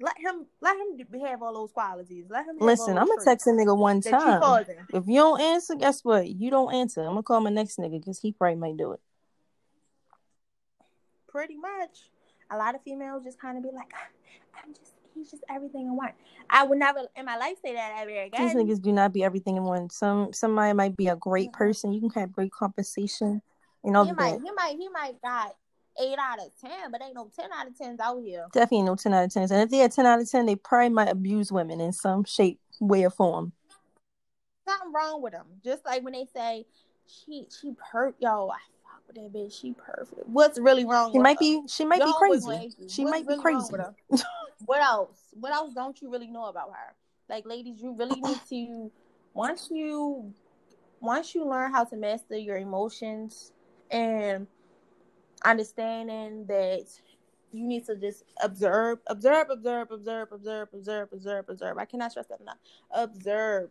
[0.00, 2.26] let him let him have all those qualities.
[2.28, 2.98] Let him listen.
[2.98, 4.66] I'm gonna text a nigga one time.
[4.92, 6.28] If you don't answer, guess what?
[6.28, 7.00] You don't answer.
[7.00, 9.00] I'm gonna call my next nigga because he probably might do it.
[11.28, 12.10] Pretty much,
[12.50, 15.86] a lot of females just kind of be like, ah, I'm just he's just everything
[15.86, 16.12] in one.
[16.48, 18.30] I would never in my life say that ever again.
[18.46, 19.90] These niggas do not be everything in one.
[19.90, 21.92] Some somebody might be a great person.
[21.92, 23.42] You can have great conversation
[23.86, 25.54] and all he might, He might he might got
[26.00, 28.46] eight out of ten, but ain't no ten out of tens out here.
[28.52, 29.50] Definitely no ten out of tens.
[29.50, 32.24] And if they had ten out of ten, they probably might abuse women in some
[32.24, 33.52] shape, way, or form.
[34.68, 35.46] Something wrong with them.
[35.64, 36.66] Just like when they say
[37.06, 39.60] she she per yo, I fuck with that bitch.
[39.60, 40.26] She perfect.
[40.26, 41.12] What's really wrong?
[41.12, 41.40] She might her?
[41.40, 41.62] be.
[41.68, 42.74] She might be crazy.
[42.88, 43.72] She What's might really be crazy.
[44.64, 45.18] what else?
[45.32, 46.94] What else don't you really know about her?
[47.28, 48.90] Like, ladies, you really need to
[49.34, 50.32] once you
[51.00, 53.52] once you learn how to master your emotions
[53.90, 54.46] and
[55.44, 56.86] understanding that
[57.52, 61.78] you need to just observe, observe, observe, observe, observe, observe, observe, observe.
[61.78, 62.58] I cannot stress that enough.
[62.90, 63.70] Observe.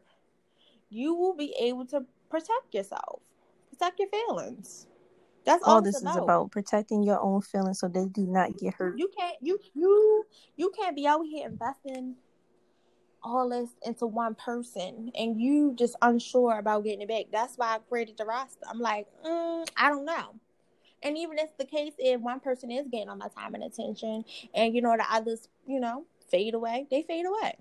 [0.90, 3.22] You will be able to protect yourself,
[3.70, 4.88] protect your feelings.
[5.46, 8.74] That's all, all this is about protecting your own feelings so they do not get
[8.74, 8.98] hurt.
[8.98, 10.26] You can't you you
[10.56, 12.16] you can't be out here investing
[13.24, 17.26] all this into one person and you just unsure about getting it back.
[17.32, 18.66] That's why I created the roster.
[18.70, 20.36] I'm like, mm, I don't know.
[21.04, 24.26] And even if the case if one person is getting all my time and attention
[24.54, 27.56] and you know the others, you know, fade away, they fade away.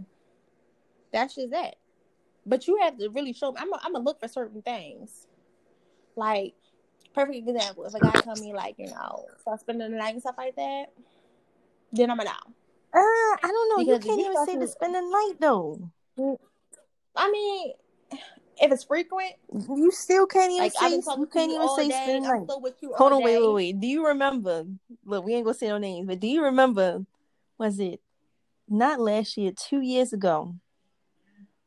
[1.12, 1.76] That's just it.
[2.46, 5.26] But you have to really show me I'm I'm gonna look for certain things.
[6.16, 6.54] Like
[7.14, 7.84] perfect example.
[7.84, 10.56] If a guy tell me like, you know, start spending the night and stuff like
[10.56, 10.86] that,
[11.92, 12.30] then I'm a no.
[12.30, 13.84] Uh, I don't know.
[13.84, 15.90] Because you can't even say to spend the night though.
[17.16, 17.72] I mean,
[18.60, 22.24] if it's frequent, you still can't even like, say you can't even say day, spend
[22.24, 22.48] the night.
[22.96, 23.80] Hold on, wait, wait, wait.
[23.80, 24.64] Do you remember?
[25.04, 27.04] Look, we ain't gonna say no names, but do you remember?
[27.58, 28.00] Was it
[28.68, 30.56] not last year, two years ago,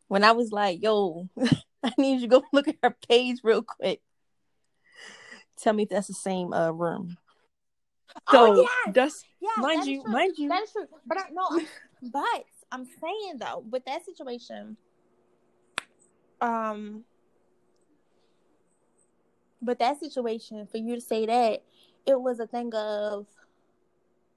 [0.07, 1.29] when I was like, "Yo,
[1.83, 4.01] I need you to go look at her page real quick."
[5.57, 7.17] Tell me if that's the same uh room.
[8.27, 8.95] Oh, so oh, yes.
[8.95, 10.49] that's yes, mind that you, mind you.
[10.49, 10.85] That is true.
[11.05, 11.61] But I no,
[12.11, 14.77] but I'm saying though, with that situation,
[16.41, 17.03] um,
[19.61, 21.63] but that situation for you to say that
[22.05, 23.27] it was a thing of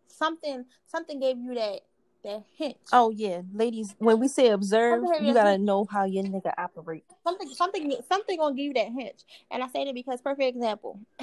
[0.06, 0.64] something.
[0.86, 1.80] Something gave you that
[2.24, 2.76] that hint.
[2.92, 3.94] Oh yeah, ladies.
[3.98, 7.04] When we say observe, you gotta know how your nigga operate.
[7.24, 9.24] Something, something, something gonna give you that hint.
[9.50, 11.00] And I say that because, perfect example.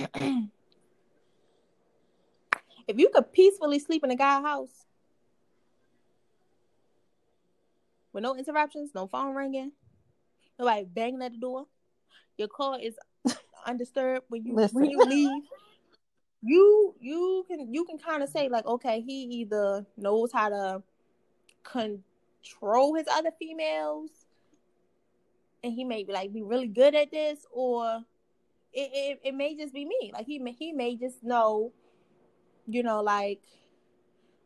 [2.88, 4.86] if you could peacefully sleep in a guy's house
[8.14, 9.72] with no interruptions, no phone ringing,
[10.58, 11.68] nobody banging at the door,
[12.38, 12.98] your car is
[13.66, 14.82] undisturbed when you Listen.
[14.82, 15.44] when you leave.
[16.42, 20.84] You you can you can kind of say like okay he either knows how to
[21.64, 24.12] control his other females
[25.64, 28.02] and he may be like be really good at this or
[28.74, 31.72] it, it, it may just be me like he may he may just know
[32.68, 33.42] you know like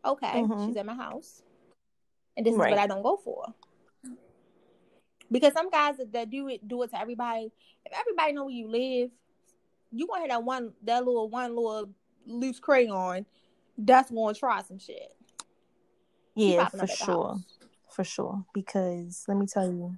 [0.06, 0.68] okay mm-hmm.
[0.68, 1.44] she's at my house
[2.38, 2.70] and this right.
[2.70, 3.54] is what i don't go for
[5.32, 7.52] because some guys that, that do it do it to everybody
[7.86, 9.12] if everybody know where you live
[9.92, 11.90] you gonna have that one that little one little
[12.26, 13.26] loose crayon
[13.78, 15.14] that's gonna try some shit.
[16.36, 17.38] Yeah, for sure.
[17.90, 18.46] For sure.
[18.54, 19.98] Because let me tell you.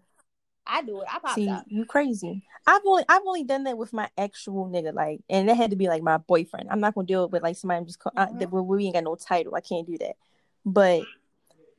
[0.65, 1.07] I do it.
[1.11, 1.65] I pop See, up.
[1.67, 2.43] you crazy.
[2.65, 5.75] I've only I've only done that with my actual nigga, like, and it had to
[5.75, 6.69] be like my boyfriend.
[6.71, 8.55] I'm not gonna deal with like somebody I'm just call, mm-hmm.
[8.55, 9.55] I, we ain't got no title.
[9.55, 10.15] I can't do that.
[10.65, 11.03] But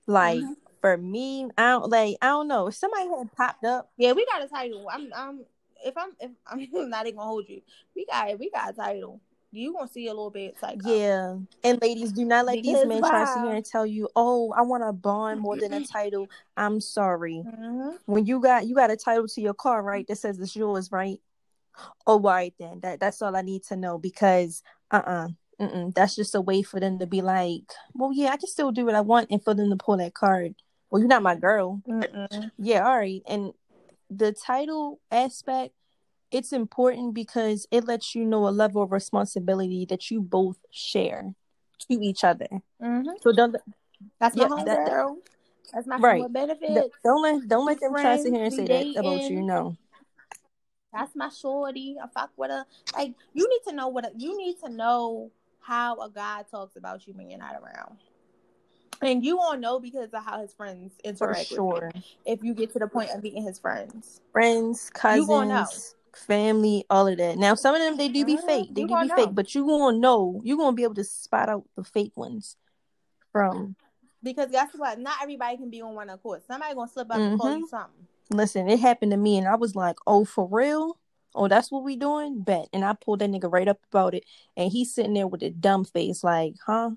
[0.07, 0.53] like mm-hmm.
[0.83, 3.91] for me, I don't like I don't know if somebody had popped up.
[3.97, 4.87] Yeah, we got a title.
[4.93, 5.41] I'm I'm
[5.85, 7.61] if I'm if I'm not even gonna hold you,
[7.95, 9.20] we got we got a title.
[9.53, 11.37] You gonna see a little bit like yeah.
[11.62, 13.11] And ladies, do not let because, these men wow.
[13.11, 15.87] try to sit here and tell you, "Oh, I want a bond more than a
[15.87, 16.26] title."
[16.57, 17.45] I'm sorry.
[17.47, 17.91] Mm-hmm.
[18.07, 20.07] When you got you got a title to your car, right?
[20.09, 21.20] That says it's yours, right?
[22.07, 22.80] Oh, right then.
[22.80, 26.62] That that's all I need to know because uh uh-uh, uh that's just a way
[26.62, 27.62] for them to be like,
[27.95, 30.14] well, yeah, I can still do what I want, and for them to pull that
[30.14, 30.57] card.
[30.91, 31.80] Well, you're not my girl.
[31.89, 32.51] Mm-mm.
[32.59, 33.22] Yeah, all right.
[33.28, 33.53] And
[34.17, 35.75] the title aspect
[36.31, 41.33] it's important because it lets you know a level of responsibility that you both share
[41.79, 42.49] to each other.
[42.83, 43.11] Mm-hmm.
[43.21, 43.57] So don't
[44.19, 45.19] that's my yeah, that, girl.
[45.73, 46.33] That's my right.
[46.33, 46.91] benefit.
[47.05, 48.95] Don't let don't let them try to sit here and say dating.
[48.95, 49.43] that about you.
[49.43, 49.77] No.
[50.93, 51.97] That's my shorty.
[52.03, 52.65] I fuck with her.
[52.97, 56.77] Like you need to know what a, you need to know how a guy talks
[56.77, 57.99] about you when you're not around.
[59.05, 61.48] And you won't know because of how his friends interact.
[61.48, 61.90] For sure.
[62.24, 67.07] If you get to the point of meeting his friends, friends, cousins, you family, all
[67.07, 67.36] of that.
[67.36, 68.74] Now, some of them they do be fake.
[68.74, 69.16] They you do be know.
[69.16, 70.40] fake, but you gonna know.
[70.44, 72.57] You gonna be able to spot out the fake ones
[73.32, 73.76] from
[74.22, 74.98] Because guess what?
[74.98, 76.42] Not everybody can be on one accord.
[76.46, 77.32] Somebody gonna slip up mm-hmm.
[77.32, 77.66] and call you mm-hmm.
[77.66, 78.07] something.
[78.30, 80.98] Listen, it happened to me, and I was like, "Oh, for real?
[81.34, 82.42] Oh, that's what we doing?
[82.42, 84.24] Bet." And I pulled that nigga right up about it,
[84.57, 86.92] and he's sitting there with a dumb face, like, "Huh?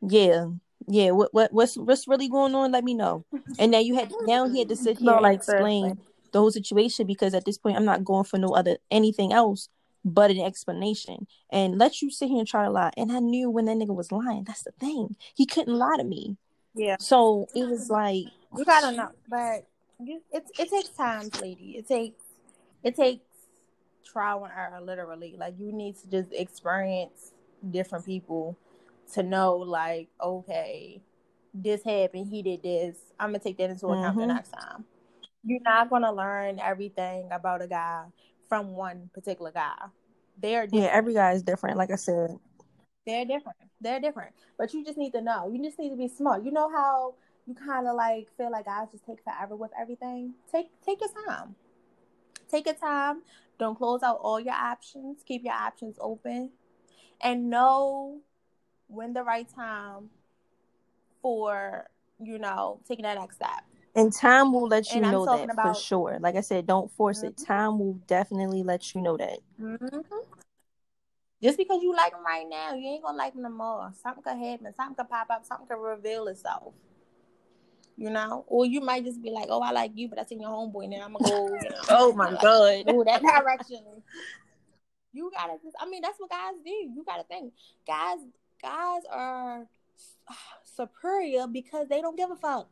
[0.00, 0.46] Yeah,
[0.86, 1.10] yeah.
[1.10, 2.72] What, what, what's, what's really going on?
[2.72, 3.24] Let me know."
[3.58, 5.98] And now you had now he had to sit here and explain
[6.32, 9.68] the whole situation because at this point, I'm not going for no other anything else
[10.04, 12.90] but an explanation and let you sit here and try to lie.
[12.96, 14.44] And I knew when that nigga was lying.
[14.44, 15.16] That's the thing.
[15.34, 16.36] He couldn't lie to me.
[16.74, 16.96] Yeah.
[16.98, 18.24] So it was like
[18.56, 19.66] you gotta know, but
[20.00, 21.76] it it takes time, lady.
[21.76, 22.22] It takes
[22.82, 23.24] it takes
[24.04, 25.36] trial and error, literally.
[25.38, 27.32] Like you need to just experience
[27.70, 28.56] different people
[29.14, 31.02] to know, like, okay,
[31.54, 32.28] this happened.
[32.28, 32.98] He did this.
[33.18, 34.20] I'm gonna take that into account mm-hmm.
[34.20, 34.84] the next time.
[35.44, 38.04] You're not gonna learn everything about a guy
[38.48, 39.74] from one particular guy.
[40.40, 40.84] They're different.
[40.84, 41.76] yeah, every guy is different.
[41.76, 42.36] Like I said,
[43.06, 43.58] they're different.
[43.80, 44.34] They're different.
[44.58, 45.50] But you just need to know.
[45.52, 46.44] You just need to be smart.
[46.44, 47.14] You know how
[47.46, 50.34] you kind of like feel like guys just take forever with everything.
[50.50, 51.54] Take take your time.
[52.48, 53.22] Take your time.
[53.58, 55.22] Don't close out all your options.
[55.26, 56.50] Keep your options open,
[57.20, 58.20] and know
[58.92, 60.10] when the right time
[61.20, 61.86] for
[62.20, 63.64] you know taking that next step.
[63.94, 65.76] And time will let you and know that about...
[65.76, 66.18] for sure.
[66.18, 67.28] Like I said, don't force mm-hmm.
[67.28, 67.44] it.
[67.46, 69.38] Time will definitely let you know that.
[69.60, 69.98] Mm-hmm.
[71.42, 73.92] Just because you like them right now, you ain't gonna like them no more.
[74.02, 74.72] Something could happen.
[74.74, 75.44] Something could pop up.
[75.44, 76.72] Something could reveal itself.
[77.96, 80.40] You know, or you might just be like, "Oh, I like you, but I seen
[80.40, 81.04] your homeboy, now.
[81.04, 83.80] I'm gonna go." You know, oh my god, oh that direction.
[85.12, 85.76] You gotta just.
[85.78, 86.70] I mean, that's what guys do.
[86.70, 87.52] You gotta think,
[87.86, 88.18] guys.
[88.62, 89.66] Guys are
[90.64, 92.68] superior because they don't give a fuck.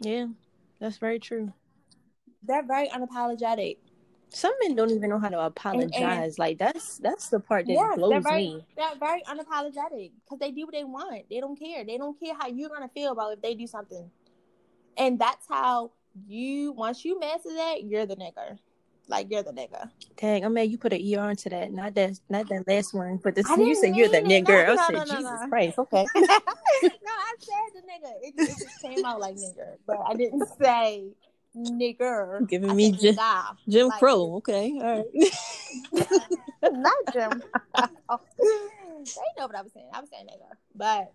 [0.00, 0.26] Yeah,
[0.80, 1.52] that's very true.
[2.42, 3.78] They're very unapologetic.
[4.28, 5.92] Some men don't even know how to apologize.
[5.94, 8.66] And, and, like that's that's the part that blows they're very, me.
[8.76, 11.28] They're very unapologetic because they do what they want.
[11.30, 11.84] They don't care.
[11.84, 14.10] They don't care how you're gonna feel about if they do something.
[14.96, 15.92] And that's how
[16.26, 18.58] you once you master that, you're the nigga.
[19.08, 19.90] Like you're the nigga.
[20.16, 21.72] Dang, I mean you put an ER into that.
[21.72, 24.66] Not that not that last one, but this you said you're the nigga.
[24.66, 26.06] No, no, I said, no, Jesus Christ, okay.
[26.16, 26.30] no,
[26.82, 28.12] I said the nigga.
[28.22, 31.12] It, it just came out like nigga, But I didn't say
[31.56, 32.48] nigger.
[32.48, 33.16] Giving I me Jim,
[33.68, 34.36] Jim like, Crow.
[34.36, 36.12] Okay, all right.
[36.72, 37.42] not Jim.
[38.08, 39.90] oh, they know what I was saying.
[39.92, 41.12] I was saying nigger, but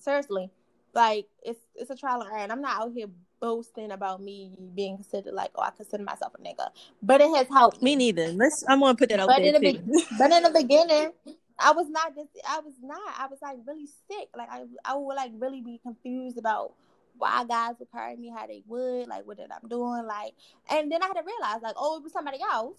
[0.00, 0.50] seriously,
[0.94, 2.42] like it's it's a trial and error.
[2.42, 3.08] And I'm not out here
[3.42, 6.68] boasting about me being considered like, oh, I consider myself a nigga,
[7.02, 7.82] but it has helped.
[7.82, 8.28] Me, neither.
[8.28, 8.64] Let's.
[8.68, 9.72] I'm gonna put that out but there in the.
[9.72, 11.10] Be- but in the beginning,
[11.58, 12.14] I was not.
[12.14, 13.14] Just, I was not.
[13.18, 14.28] I was like really sick.
[14.34, 16.72] Like I, I would like really be confused about
[17.18, 20.34] why guys would carry me how they would, like what did I'm doing, like,
[20.70, 22.78] and then I had to realize, like, oh, it was somebody else.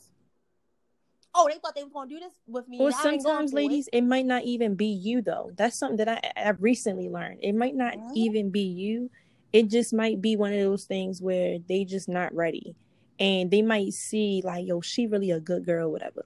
[1.36, 2.78] Oh, they thought they was gonna do this with me.
[2.80, 3.97] Well, sometimes, ladies, it.
[3.97, 4.03] it.
[4.03, 5.51] might not even be you though.
[5.57, 7.39] That's something that I I recently learned.
[7.41, 8.16] It might not mm-hmm.
[8.16, 9.09] even be you.
[9.54, 12.76] It just might be one of those things where they just not ready,
[13.20, 16.26] and they might see like, yo, she really a good girl, whatever.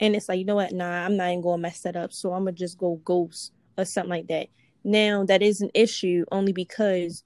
[0.00, 0.72] And it's like, you know what?
[0.72, 2.12] Nah, I'm not even gonna mess that up.
[2.12, 4.48] So I'm gonna just go ghost or something like that.
[4.82, 7.22] Now that is an issue only because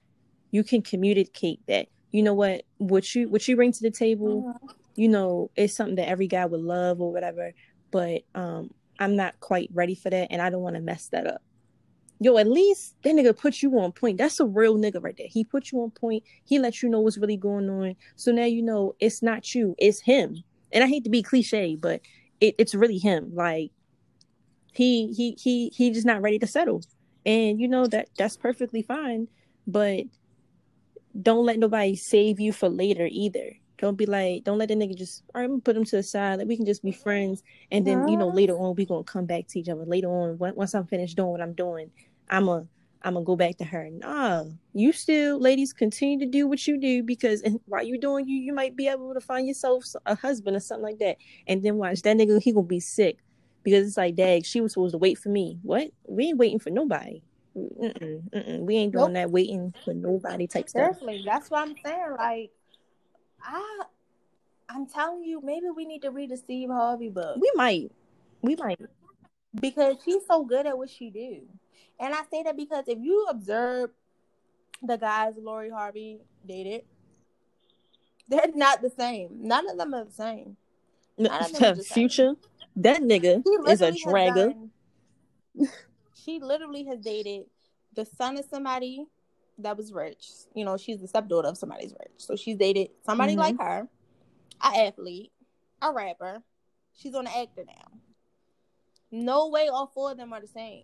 [0.51, 1.87] you can communicate that.
[2.11, 2.63] You know what?
[2.77, 4.67] What you what you bring to the table, mm-hmm.
[4.95, 7.53] you know, it's something that every guy would love or whatever.
[7.91, 11.27] But um, I'm not quite ready for that, and I don't want to mess that
[11.27, 11.41] up.
[12.19, 14.17] Yo, at least that nigga put you on point.
[14.17, 15.27] That's a real nigga right there.
[15.29, 16.23] He put you on point.
[16.45, 17.95] He let you know what's really going on.
[18.15, 20.43] So now you know it's not you, it's him.
[20.71, 22.01] And I hate to be cliche, but
[22.39, 23.31] it, it's really him.
[23.33, 23.71] Like
[24.75, 26.81] he he he he just not ready to settle
[27.25, 29.27] and you know that that's perfectly fine
[29.65, 30.03] but
[31.21, 34.95] don't let nobody save you for later either don't be like don't let the nigga
[34.95, 36.91] just all right i'm gonna put him to the side like we can just be
[36.91, 40.07] friends and then you know later on we gonna come back to each other later
[40.07, 41.89] on once i'm finished doing what i'm doing
[42.29, 42.65] i'm a
[43.05, 43.87] I'm gonna go back to her.
[43.91, 48.27] Nah, you still, ladies, continue to do what you do because and while you're doing
[48.27, 51.17] you, you might be able to find yourself a husband or something like that.
[51.45, 53.19] And then watch that nigga, he gonna be sick
[53.63, 55.59] because it's like, dag, she was supposed to wait for me.
[55.61, 55.91] What?
[56.07, 57.21] We ain't waiting for nobody.
[57.55, 58.59] Mm-mm, mm-mm.
[58.61, 59.13] We ain't doing nope.
[59.13, 61.25] that waiting for nobody type Seriously, stuff.
[61.31, 62.15] that's what I'm saying.
[62.17, 62.51] Like,
[63.45, 63.83] I,
[64.69, 67.37] I'm telling you, maybe we need to read the Steve Harvey book.
[67.39, 67.91] We might,
[68.41, 68.79] we might,
[69.59, 71.41] because she's so good at what she do.
[71.99, 73.91] And I say that because if you observe
[74.81, 76.83] the guys Lori Harvey dated,
[78.27, 79.29] they're not the same.
[79.41, 80.57] None of them are the same.
[81.17, 81.29] The
[81.93, 82.35] future.
[82.35, 82.37] Same.
[82.77, 84.69] That nigga is a dragger.
[86.13, 87.45] she literally has dated
[87.95, 89.05] the son of somebody
[89.59, 90.29] that was rich.
[90.53, 92.11] You know, she's the stepdaughter of somebody's rich.
[92.17, 93.41] So she's dated somebody mm-hmm.
[93.41, 93.87] like her,
[94.63, 95.31] an athlete,
[95.81, 96.41] a rapper.
[96.93, 97.99] She's on the actor now.
[99.11, 100.83] No way all four of them are the same.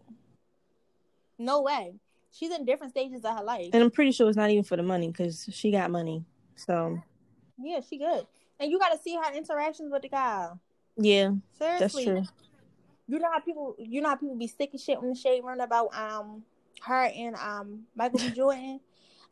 [1.38, 1.96] No way.
[2.32, 3.70] she's in different stages of her life.
[3.74, 6.24] And I'm pretty sure it's not even for the money because she got money.
[6.56, 7.00] So
[7.60, 8.26] yeah, she good.
[8.60, 10.50] And you got to see her interactions with the guy.
[10.98, 12.06] Yeah, seriously.
[12.06, 12.36] That's true.
[13.08, 15.44] You know how people, you know how people be sick sticking shit on the shade
[15.44, 16.44] room about um
[16.84, 18.32] her and um Michael B.
[18.32, 18.80] Jordan.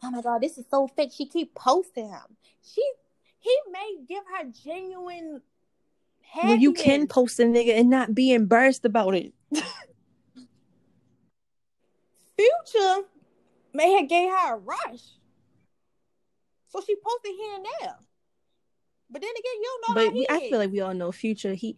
[0.04, 1.12] Oh my god, this is so fake.
[1.14, 2.38] She keep posting him.
[2.64, 2.82] She
[3.40, 5.42] he may give her genuine.
[6.22, 6.52] Happiness.
[6.52, 9.34] Well, you can post a nigga and not be embarrassed about it.
[12.38, 13.08] Future
[13.74, 15.02] may have gave her a rush.
[16.70, 17.96] So she posted here and there.
[19.10, 20.06] But then again, you don't know.
[20.06, 21.56] But we, I feel like we all know Future.
[21.56, 21.78] He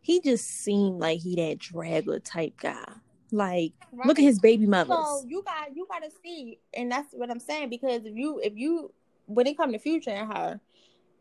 [0.00, 2.84] he just seemed like he that draggler type guy.
[3.32, 4.06] Like, right.
[4.06, 4.94] look at his baby mothers.
[4.94, 7.70] So you got you got to see, and that's what I'm saying.
[7.70, 8.92] Because if you if you
[9.26, 10.60] when it come to Future and her,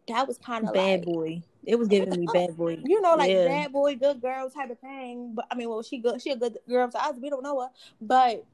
[0.10, 1.42] that was kind of bad like, boy.
[1.64, 2.80] It was giving me bad boy.
[2.84, 3.46] You know, like yeah.
[3.46, 5.34] bad boy, good girl type of thing.
[5.36, 6.22] But I mean, well, she good.
[6.22, 7.16] She a good girl to us.
[7.22, 7.70] We don't know her,
[8.02, 8.46] but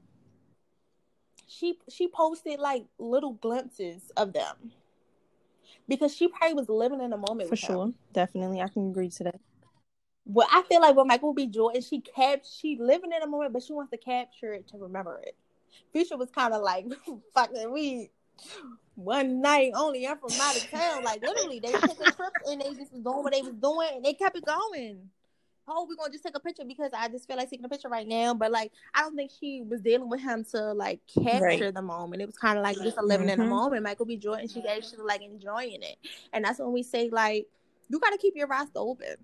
[1.47, 4.71] she she posted like little glimpses of them
[5.87, 7.49] because she probably was living in the moment.
[7.49, 7.95] For sure, him.
[8.13, 9.39] definitely, I can agree to that.
[10.29, 11.47] Well, I feel like with Michael B.
[11.47, 14.77] Jordan, she kept she living in the moment, but she wants to capture it to
[14.77, 15.35] remember it.
[15.93, 16.85] Future was kind of like,
[17.33, 18.11] fucking we
[18.95, 20.05] one night only.
[20.05, 21.03] I'm from out of town.
[21.03, 23.89] Like literally, they took a trip and they just was doing what they was doing,
[23.95, 25.09] and they kept it going
[25.67, 27.89] oh, we're gonna just take a picture because I just feel like taking a picture
[27.89, 28.33] right now.
[28.33, 31.73] But like, I don't think she was dealing with him to like capture right.
[31.73, 32.21] the moment.
[32.21, 33.41] It was kind of like just a living mm-hmm.
[33.41, 33.83] in the moment.
[33.83, 34.17] Michael B.
[34.17, 35.97] Jordan, she's actually like enjoying it,
[36.33, 37.47] and that's when we say like,
[37.89, 39.15] you got to keep your roster open.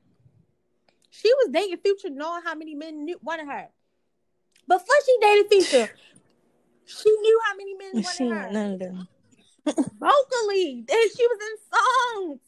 [1.15, 3.67] She was dating Future, knowing how many men knew, wanted her.
[4.67, 5.93] Before she dated Future,
[6.85, 8.51] she knew how many men wanted she, her.
[8.51, 9.07] None of them.
[9.65, 12.39] Vocally, she was in songs.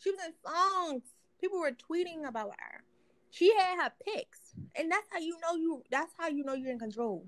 [0.00, 1.02] She was in songs.
[1.40, 2.82] People were tweeting about her.
[3.30, 4.40] She had her picks,
[4.74, 5.84] and that's how you know you.
[5.88, 7.24] That's how you know you're in control.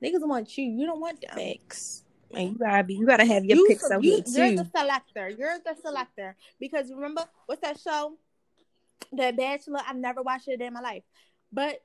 [0.00, 0.64] Niggas want you.
[0.64, 1.34] You don't want them.
[1.34, 2.04] Picks.
[2.32, 2.94] And you gotta be.
[2.94, 4.30] You gotta have your you, picks out you, here too.
[4.30, 5.28] You're the selector.
[5.28, 6.36] You're the selector.
[6.60, 8.16] Because remember what's that show?
[9.12, 9.80] The Bachelor.
[9.86, 11.02] I've never watched it in my life,
[11.52, 11.80] but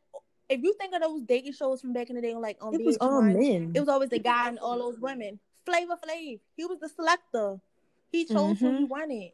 [0.49, 2.83] if you think of those dating shows from back in the day, like on it
[2.83, 3.71] was all men.
[3.73, 5.39] It was always the guy and all those women.
[5.65, 6.39] Flavor Flav.
[6.55, 7.59] He was the selector.
[8.11, 8.65] He chose mm-hmm.
[8.65, 9.31] who he wanted.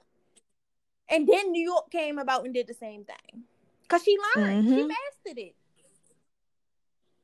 [1.10, 3.44] And then New York came about and did the same thing.
[3.88, 4.66] Cause she learned.
[4.66, 4.76] Mm-hmm.
[4.76, 5.56] She mastered it.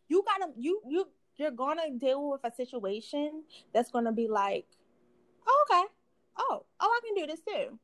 [0.07, 3.43] You gotta you you you're gonna deal with a situation
[3.73, 4.65] that's gonna be like,
[5.47, 5.83] oh, okay,
[6.37, 7.77] oh, oh, I can do this too,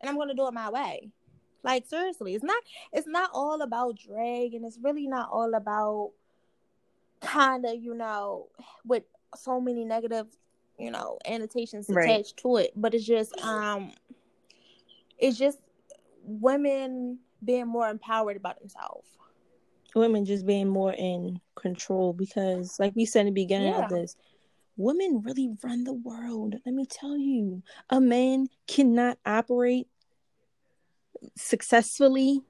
[0.00, 1.10] and I'm gonna do it my way.
[1.64, 6.12] Like seriously, it's not it's not all about drag, and it's really not all about
[7.20, 8.46] kind of you know
[8.84, 9.02] with
[9.36, 10.26] so many negative
[10.78, 12.08] you know annotations right.
[12.08, 13.92] attached to it, but it's just um,
[15.18, 15.58] it's just
[16.24, 19.08] women being more empowered about themselves.
[19.94, 23.84] Women just being more in control because, like we said in the beginning yeah.
[23.84, 24.16] of this,
[24.76, 26.54] women really run the world.
[26.64, 29.88] Let me tell you, a man cannot operate
[31.36, 32.42] successfully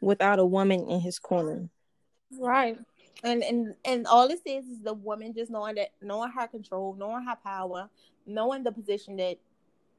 [0.00, 1.68] without a woman in his corner.
[2.38, 2.78] Right.
[3.22, 6.96] And and and all this is is the woman just knowing that knowing her control,
[6.98, 7.90] knowing her power,
[8.26, 9.38] knowing the position that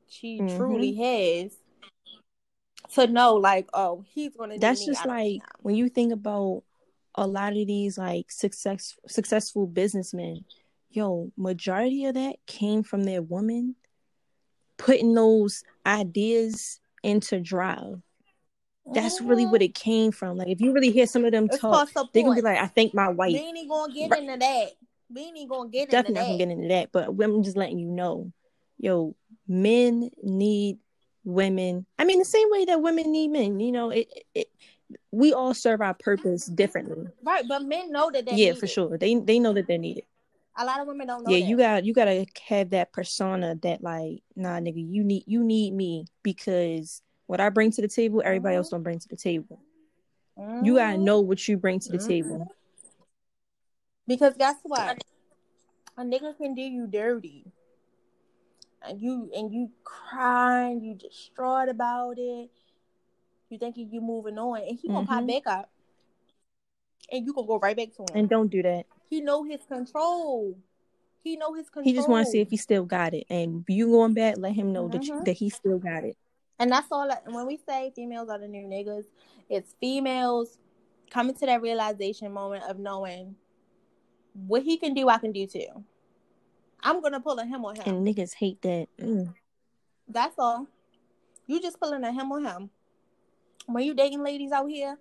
[0.07, 0.57] she mm-hmm.
[0.57, 1.55] truly has
[2.93, 6.63] to know like oh he's gonna that's just like when you think about
[7.15, 10.43] a lot of these like success successful businessmen
[10.89, 13.75] yo majority of that came from their woman
[14.77, 18.01] putting those ideas into drive
[18.93, 19.65] that's really what mm-hmm.
[19.65, 20.37] it came from.
[20.37, 22.67] Like, if you really hear some of them it's talk, they're gonna be like, "I
[22.67, 24.23] thank my wife." We ain't gonna get right.
[24.23, 24.71] into that.
[25.13, 26.37] We ain't gonna get definitely into that.
[26.37, 26.91] get into that.
[26.91, 28.31] But I'm just letting you know,
[28.77, 29.15] yo,
[29.47, 30.79] men need
[31.23, 31.85] women.
[31.99, 33.59] I mean, the same way that women need men.
[33.59, 34.47] You know, it, it
[35.11, 37.07] we all serve our purpose differently.
[37.23, 38.97] Right, but men know that they Yeah, for sure.
[38.97, 40.05] They they know that they're needed.
[40.57, 41.31] A lot of women don't know.
[41.31, 41.49] Yeah, that.
[41.49, 45.73] you got you gotta have that persona that like, nah nigga, you need you need
[45.73, 48.57] me because what I bring to the table, everybody mm-hmm.
[48.57, 49.61] else don't bring to the table.
[50.37, 50.65] Mm-hmm.
[50.65, 51.05] You gotta mm-hmm.
[51.05, 52.07] know what you bring to the mm-hmm.
[52.07, 52.51] table.
[54.07, 55.03] Because guess what?
[55.97, 57.45] A nigga can do you dirty
[58.87, 62.49] and you and you crying, you distraught about it.
[63.49, 65.13] You thinking you moving on, and he gonna mm-hmm.
[65.13, 65.69] pop back up,
[67.11, 68.07] and you gonna go right back to him.
[68.15, 68.85] And don't do that.
[69.11, 70.57] He know his control.
[71.21, 71.83] He know his control.
[71.83, 74.53] He just want to see if he still got it, and you going back, let
[74.53, 74.91] him know mm-hmm.
[74.93, 75.23] that you, mm-hmm.
[75.25, 76.15] that he still got it.
[76.57, 77.09] And that's all.
[77.09, 79.03] That, when we say females are the new niggas,
[79.49, 80.57] it's females
[81.09, 83.35] coming to that realization moment of knowing
[84.47, 85.83] what he can do, I can do too.
[86.81, 87.83] I'm gonna pull a him on him.
[87.85, 88.87] And niggas hate that.
[88.97, 89.33] Mm.
[90.07, 90.67] That's all.
[91.47, 92.69] You just pulling a him on him.
[93.65, 94.97] When you dating ladies out here,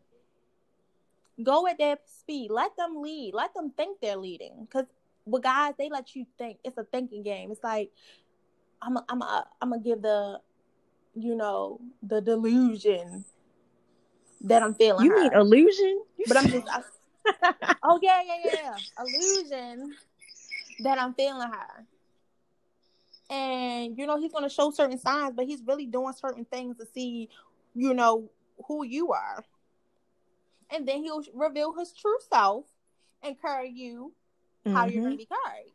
[1.43, 2.51] go at their speed.
[2.51, 3.33] Let them lead.
[3.35, 4.67] Let them think they're leading.
[4.71, 4.87] Cause
[5.27, 6.59] with guys, they let you think.
[6.65, 7.51] It's a thinking game.
[7.51, 7.91] It's like
[8.83, 10.41] I'm a, I'm a, I'm gonna give the,
[11.15, 13.25] you know, the delusion
[14.43, 15.05] that I'm feeling.
[15.07, 15.23] You her.
[15.23, 16.03] mean illusion?
[16.27, 16.67] But I'm just.
[16.69, 16.83] I,
[17.83, 19.95] oh yeah, yeah, yeah, illusion
[20.83, 21.87] that I'm feeling her.
[23.29, 26.87] And you know he's gonna show certain signs, but he's really doing certain things to
[26.87, 27.29] see,
[27.75, 28.31] you know,
[28.67, 29.45] who you are.
[30.73, 32.67] And then he'll reveal his true self
[33.23, 34.13] and carry you
[34.67, 34.77] mm-hmm.
[34.77, 35.19] how you're gonna mm-hmm.
[35.19, 35.73] be carried.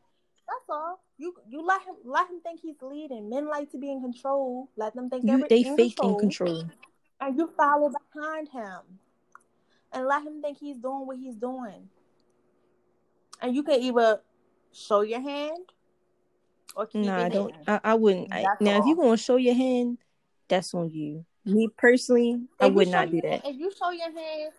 [0.47, 0.99] That's all.
[1.17, 3.29] You you let him let him think he's leading.
[3.29, 4.69] Men like to be in control.
[4.75, 6.63] Let them think you, they in fake control, in control.
[7.21, 8.81] And you follow behind him.
[9.91, 11.89] And let him think he's doing what he's doing.
[13.41, 14.21] And you can either
[14.73, 15.71] show your hand
[16.75, 17.53] or keep no, I don't.
[17.67, 18.33] I, I, wouldn't.
[18.33, 18.79] I, now, all.
[18.79, 19.97] if you're gonna show your hand,
[20.47, 21.25] that's on you.
[21.45, 23.45] Me personally, if I would not do that.
[23.45, 24.51] If you show your hand,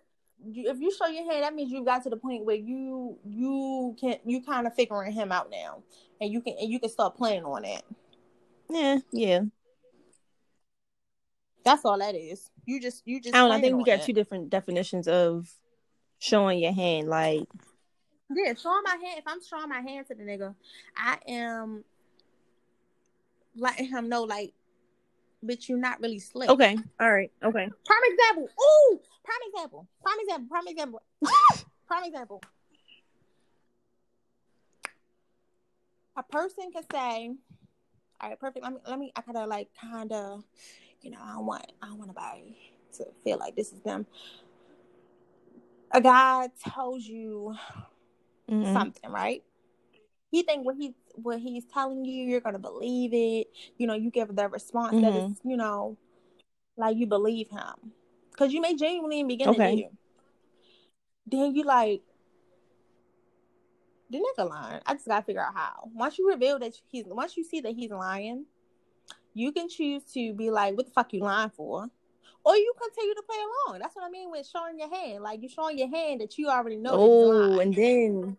[0.44, 3.18] you, if you show your hand, that means you've got to the point where you
[3.24, 5.82] you can you kind of figuring him out now,
[6.20, 7.82] and you can and you can start playing on it.
[8.68, 9.40] Yeah, yeah.
[11.64, 12.50] That's all that is.
[12.64, 13.34] You just you just.
[13.34, 13.50] I don't.
[13.50, 14.02] I think we got it.
[14.02, 15.50] two different definitions of
[16.18, 17.08] showing your hand.
[17.08, 17.48] Like,
[18.30, 19.18] yeah, showing my hand.
[19.18, 20.54] If I'm showing my hand to the nigga,
[20.96, 21.84] I am
[23.56, 24.52] letting him know like
[25.46, 26.48] bitch, you're not really slick.
[26.48, 26.76] Okay.
[27.00, 27.30] All right.
[27.42, 27.68] Okay.
[27.86, 28.48] Prime example.
[28.48, 29.86] Ooh, prime example.
[30.02, 30.48] Prime example.
[30.48, 31.02] Prime example.
[31.86, 32.42] prime example.
[36.16, 37.30] A person can say,
[38.20, 38.64] "All right, perfect.
[38.64, 38.78] Let me.
[38.86, 39.12] Let me.
[39.14, 40.44] I gotta like kind of,
[41.02, 41.70] you know, I don't want.
[41.82, 42.56] I don't want nobody
[42.98, 44.06] to feel like this is them."
[45.92, 47.54] A guy tells you
[48.50, 48.72] mm-hmm.
[48.72, 49.42] something, right?
[50.30, 53.48] He think what he what he's telling you, you're gonna believe it.
[53.78, 55.04] You know, you give the response mm-hmm.
[55.04, 55.96] that is, you know,
[56.76, 57.92] like you believe him,
[58.30, 59.70] because you may genuinely begin okay.
[59.70, 59.88] to you.
[61.26, 62.02] Then you like,
[64.10, 64.80] the nigga lying.
[64.86, 65.90] I just gotta figure out how.
[65.92, 68.46] Once you reveal that he's, once you see that he's lying,
[69.34, 71.88] you can choose to be like, "What the fuck you lying for?"
[72.44, 73.80] Or you continue to play along.
[73.80, 75.24] That's what I mean with showing your hand.
[75.24, 76.92] Like you showing your hand that you already know.
[76.92, 78.36] Oh, and then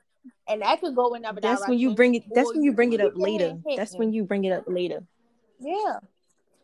[0.48, 1.72] and that could go in another that's direction.
[1.72, 3.58] when you bring it that's when you bring it up later.
[3.76, 5.04] that's when you bring it up later.
[5.60, 6.00] Yeah.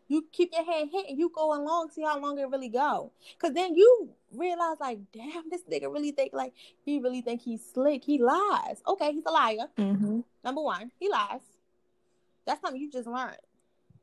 [0.08, 1.18] You keep your hand hitting.
[1.18, 3.12] You go along see how long it really go.
[3.34, 6.54] Because then you realize like damn this nigga really think like
[6.84, 8.04] he really think he's slick.
[8.04, 8.82] He lies.
[8.88, 9.68] Okay he's a liar.
[9.78, 10.22] Mm-hmm.
[10.44, 11.42] number one he lies.
[12.46, 13.38] That's something you just learned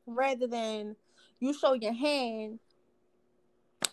[0.07, 0.95] rather than
[1.39, 2.59] you show your hand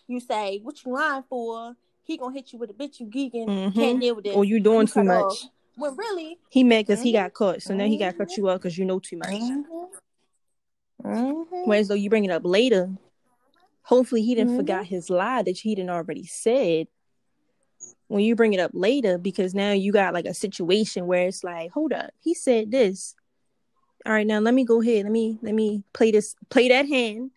[0.09, 1.75] you say what you lying for?
[2.03, 3.79] He gonna hit you with a bitch you geeking mm-hmm.
[3.79, 4.35] can't deal with this.
[4.35, 5.23] Or you doing you too much.
[5.23, 5.43] off.
[5.79, 7.05] Well, really, he mad because mm-hmm.
[7.05, 7.61] he got caught.
[7.61, 9.29] So now he got to cut you up because you know too much.
[9.29, 11.07] Mm-hmm.
[11.07, 11.69] mm-hmm.
[11.69, 12.89] Whereas though you bring it up later,
[13.83, 14.57] hopefully he didn't mm-hmm.
[14.57, 16.87] forgot his lie that he didn't already said.
[18.07, 21.43] When you bring it up later, because now you got like a situation where it's
[21.43, 23.15] like, hold up, he said this.
[24.05, 25.03] All right, now let me go ahead.
[25.03, 27.31] Let me let me play this, play that hand,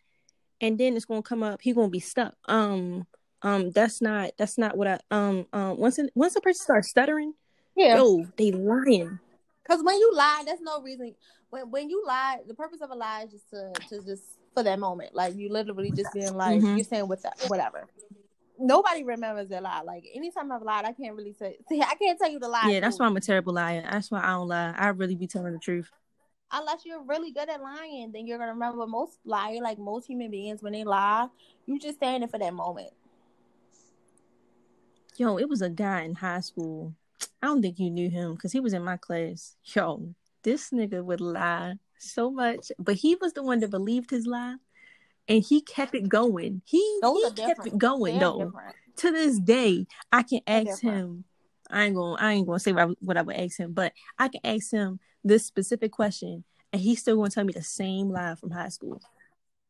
[0.61, 1.61] and then it's gonna come up.
[1.61, 2.35] He gonna be stuck.
[2.47, 3.07] Um,
[3.43, 7.35] um, that's not that's not what I um um once once a person starts stuttering,
[7.77, 7.97] yeah.
[7.97, 9.19] Yo, they lying.
[9.69, 11.15] Cause when you lie, there's no reason.
[11.51, 14.63] When when you lie, the purpose of a lie is just to to just for
[14.63, 15.15] that moment.
[15.15, 16.77] Like you literally just being like mm-hmm.
[16.77, 17.87] you're saying with that whatever.
[18.59, 19.83] Nobody remembers that lie.
[19.83, 21.57] Like anytime I've lied, I can't really say.
[21.69, 22.69] See, I can't tell you the lie.
[22.69, 23.83] Yeah, that's why I'm a terrible liar.
[23.91, 24.75] That's why I don't lie.
[24.77, 25.91] I really be telling the truth.
[26.55, 29.59] Unless you're really good at lying, then you're gonna remember most lie.
[29.63, 31.29] Like most human beings, when they lie,
[31.67, 32.91] you just saying it for that moment.
[35.17, 36.95] Yo, it was a guy in high school
[37.43, 39.57] I don't think you knew him because he was in my class.
[39.65, 44.27] Yo, this nigga would lie so much, but he was the one that believed his
[44.27, 44.57] lie,
[45.29, 46.63] and he kept it going.
[46.65, 48.45] He, he kept it going though.
[48.45, 48.77] Different.
[48.97, 51.25] To this day, I can ask him.
[51.71, 52.17] I ain't gonna.
[52.21, 54.71] I ain't gonna say what I, what I would ask him, but I can ask
[54.71, 58.69] him this specific question, and he's still gonna tell me the same lie from high
[58.69, 59.01] school.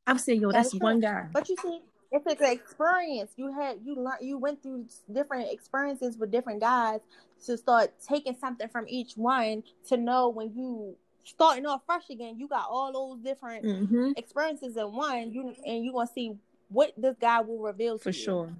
[0.06, 1.28] I'm saying, yo, that's, that's one guy.
[1.32, 1.80] But you see,
[2.12, 3.32] it's an experience.
[3.36, 7.00] You had you learned you went through different experiences with different guys
[7.46, 12.38] to start taking something from each one to know when you starting off fresh again,
[12.38, 14.12] you got all those different mm-hmm.
[14.16, 15.32] experiences in one.
[15.32, 16.36] You and you're gonna see
[16.68, 18.52] what this guy will reveal for sure.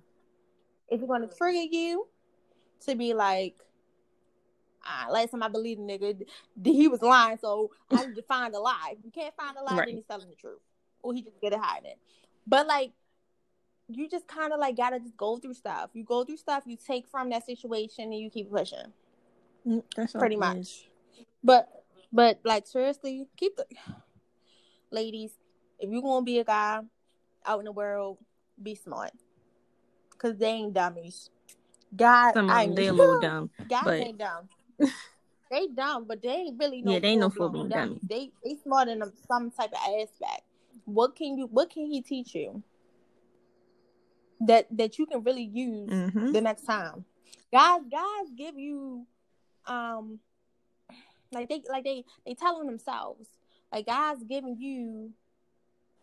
[0.91, 2.07] Is it gonna trigger you
[2.87, 3.57] to be like,
[4.85, 6.25] ah, last time I believed a nigga,
[6.65, 8.95] he was lying, so I need to find a lie.
[8.99, 9.87] If you can't find a lie, right.
[9.87, 10.61] then he's telling the truth,
[11.03, 11.97] or he just get it hiding.
[12.47, 12.93] But like
[13.97, 15.91] you just kind of like gotta just go through stuff.
[15.93, 18.93] You go through stuff, you take from that situation, and you keep pushing.
[19.67, 20.57] Mm, that's pretty much.
[20.57, 20.85] Is.
[21.43, 21.69] But
[22.13, 23.67] but like seriously, keep the
[24.91, 25.33] ladies.
[25.79, 26.81] If you're gonna be a guy
[27.45, 28.19] out in the world,
[28.63, 29.11] be smart,
[30.19, 31.31] cause they ain't dummies.
[31.95, 33.51] God, Some them they a little dumb.
[33.69, 33.95] God but...
[33.95, 34.49] ain't dumb.
[35.51, 36.93] they dumb, but they ain't really no.
[36.93, 38.01] Yeah, they know full blown dumb.
[38.03, 40.43] They they smart in some type of aspect.
[40.85, 41.47] What can you?
[41.47, 42.63] What can he teach you?
[44.47, 46.33] That that you can really use mm-hmm.
[46.33, 47.05] the next time.
[47.53, 49.07] Guys, guys give you,
[49.67, 50.19] um,
[51.33, 53.29] like they like they they telling themselves
[53.73, 55.13] like guys giving you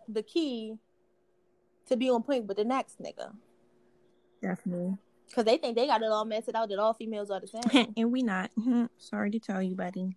[0.07, 0.75] the key
[1.87, 3.33] to be on point with the next nigga.
[4.41, 4.97] Definitely.
[5.27, 7.93] Because they think they got it all messed out that all females are the same.
[7.97, 8.49] and we not.
[8.57, 8.85] Mm-hmm.
[8.97, 10.15] Sorry to tell you, buddy.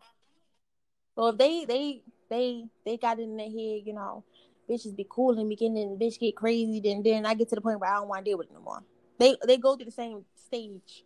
[1.15, 4.25] So if they they they they got it in their head, you know,
[4.69, 7.81] bitches be cool and beginning bitch get crazy, then then I get to the point
[7.81, 8.83] where I don't want to deal with it no more.
[9.19, 11.05] They they go through the same stage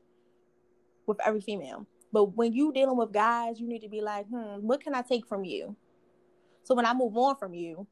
[1.07, 1.87] with every female.
[2.13, 5.03] But when you dealing with guys, you need to be like, hmm, what can I
[5.03, 5.77] take from you?
[6.63, 7.87] So when I move on from you,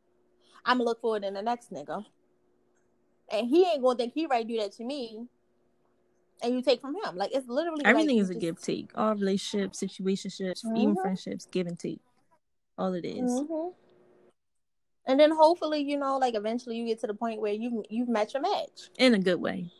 [0.65, 2.05] I'm gonna look for it in the next nigga.
[3.31, 5.27] And he ain't gonna think he right do that to me.
[6.43, 7.17] And you take from him.
[7.17, 8.41] Like it's literally everything like, is a just...
[8.41, 8.91] give take.
[8.95, 10.77] All relationships, situationships, mm-hmm.
[10.77, 12.01] even friendships, give and take.
[12.77, 13.31] All it is.
[13.31, 13.84] Mm-hmm.
[15.07, 18.09] And then hopefully, you know, like eventually you get to the point where you you've
[18.09, 19.71] met your match in a good way.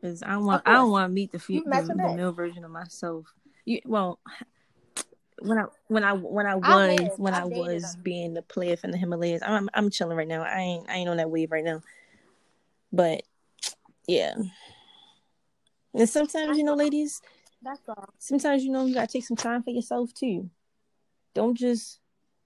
[0.00, 2.72] Because I want I don't want to meet the, fe- the, the male version of
[2.72, 3.26] myself.
[3.64, 4.18] You, well,
[5.40, 8.76] when I when I when I was I when I, I was being the player
[8.76, 10.42] from the Himalayas, I'm I'm chilling right now.
[10.42, 11.82] I ain't I ain't on that wave right now.
[12.92, 13.22] But
[14.08, 14.34] yeah.
[15.94, 17.20] And sometimes, you know, ladies,
[17.62, 18.08] that's all.
[18.18, 20.50] Sometimes you know you gotta take some time for yourself too.
[21.34, 22.00] Don't just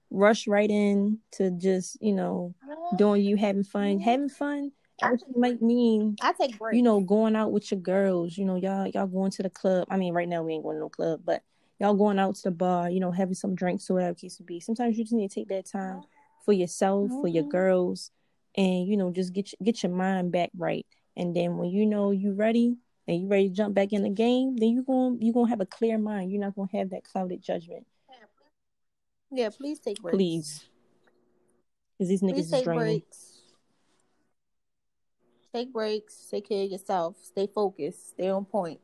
[0.09, 2.55] rush right in to just, you know,
[2.97, 3.99] doing you having fun.
[3.99, 6.75] Having fun actually might mean I take breaks.
[6.75, 9.87] You know, going out with your girls, you know, y'all y'all going to the club.
[9.89, 11.43] I mean, right now we ain't going to no club, but
[11.79, 14.47] y'all going out to the bar, you know, having some drinks or whatever case would
[14.47, 14.59] be.
[14.59, 16.01] Sometimes you just need to take that time
[16.45, 17.21] for yourself, mm-hmm.
[17.21, 17.51] for your mm-hmm.
[17.51, 18.11] girls,
[18.55, 20.85] and you know, just get get your mind back right.
[21.15, 22.77] And then when you know you ready
[23.07, 25.61] and you ready to jump back in the game, then you going you gonna have
[25.61, 26.31] a clear mind.
[26.31, 27.85] You're not gonna have that clouded judgment.
[29.31, 30.15] Yeah, please take breaks.
[30.15, 30.65] Please,
[31.97, 32.83] because these niggas please is draining.
[32.83, 33.27] Breaks.
[35.53, 36.27] Take breaks.
[36.29, 37.15] Take care of yourself.
[37.23, 38.11] Stay focused.
[38.11, 38.79] Stay on point.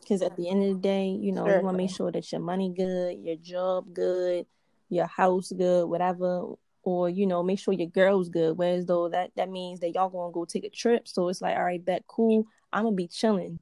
[0.00, 1.58] Because at the end of the day, you know, sure.
[1.58, 4.46] you want to make sure that your money good, your job good,
[4.88, 8.56] your house good, whatever, or you know, make sure your girl's good.
[8.56, 11.56] Whereas though that that means that y'all gonna go take a trip, so it's like,
[11.56, 12.44] all right, bet cool.
[12.72, 13.58] I'm gonna be chilling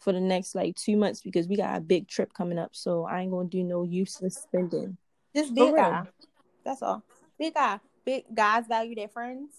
[0.00, 2.70] for the next like two months because we got a big trip coming up.
[2.72, 4.98] So I ain't gonna do no useless spending.
[5.34, 6.06] Just big guy.
[6.64, 7.02] That's all.
[7.38, 7.80] Big guy.
[8.04, 9.52] Big guys value their friends.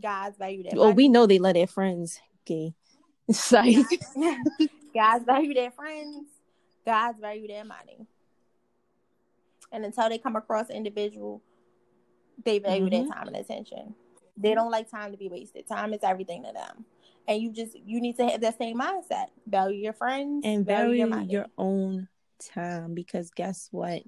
[0.00, 0.72] Guys value their.
[0.76, 2.20] Oh, we know they love their friends.
[2.44, 2.74] Okay.
[3.28, 3.76] It's like
[4.94, 6.28] Guys value their friends.
[6.86, 8.06] Guys value their money.
[9.70, 11.42] And until they come across an individual,
[12.42, 13.06] they value mm-hmm.
[13.06, 13.94] their time and attention.
[14.36, 15.68] They don't like time to be wasted.
[15.68, 16.86] Time is everything to them.
[17.26, 19.26] And you just you need to have that same mindset.
[19.46, 22.08] Value your friends and value, value your, your own
[22.54, 24.02] time because guess what?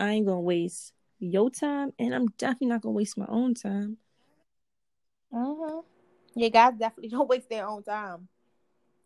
[0.00, 3.98] I ain't gonna waste your time, and I'm definitely not gonna waste my own time.
[5.32, 5.84] Mhm.
[6.34, 8.28] Yeah, guys definitely don't waste their own time.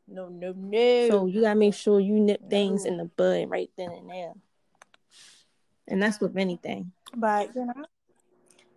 [0.06, 1.08] No, no, no.
[1.08, 2.48] So you gotta make sure you nip no.
[2.48, 4.32] things in the bud right then and there.
[5.88, 6.92] And that's with anything.
[7.16, 7.84] But you know,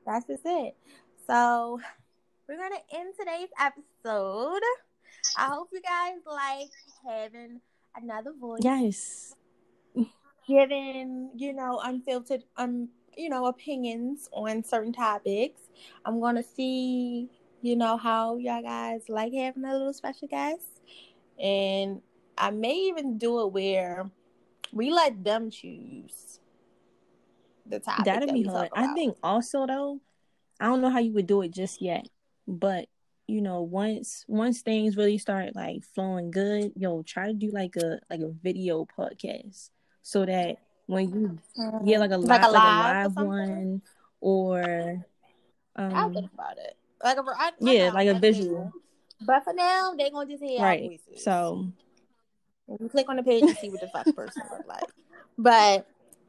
[0.05, 0.76] that's just it.
[1.28, 1.80] So
[2.47, 4.63] we're gonna end today's episode.
[5.38, 6.70] I hope you guys like
[7.05, 7.61] having
[7.95, 8.61] another voice.
[8.63, 9.36] Yes.
[10.48, 15.61] Giving, you know, unfiltered um, you know, opinions on certain topics.
[16.06, 17.30] I'm gonna see,
[17.61, 20.82] you know, how y'all guys like having a little special guest
[21.40, 22.02] and
[22.38, 24.10] I may even do it where
[24.72, 26.40] we let them choose
[27.65, 28.06] the topic.
[28.06, 28.69] That'd that be hard.
[28.76, 29.99] I think also though,
[30.60, 32.07] I don't know how you would do it just yet,
[32.48, 32.88] but
[33.28, 37.76] you know, once once things really start like flowing good, yo, try to do like
[37.76, 39.69] a like a video podcast
[40.08, 40.56] so that
[40.86, 41.86] when you mm-hmm.
[41.86, 43.82] get like a live, like a live, like a live one
[44.22, 45.06] or
[45.76, 46.78] um, I'll think about it.
[47.04, 48.72] Like a I, yeah, like a visual.
[49.26, 50.82] But for now, they're gonna just hear right.
[50.82, 51.26] voices.
[51.26, 51.68] So
[52.80, 54.86] you click on the page and see what the fuck person look like.
[55.38, 55.86] But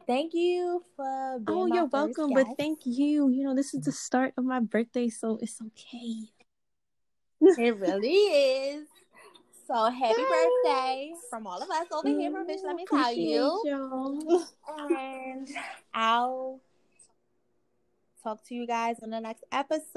[0.08, 2.48] thank you for Oh, you're welcome, guest.
[2.48, 3.28] but thank you.
[3.28, 6.32] You know, this is the start of my birthday, so it's okay.
[7.62, 8.88] it really is.
[9.70, 13.60] So happy birthday from all of us over here from Bitch Let Me Tell You.
[13.66, 14.42] you.
[14.98, 15.46] And
[15.92, 16.62] I'll
[18.22, 19.82] talk to you guys in the next episode.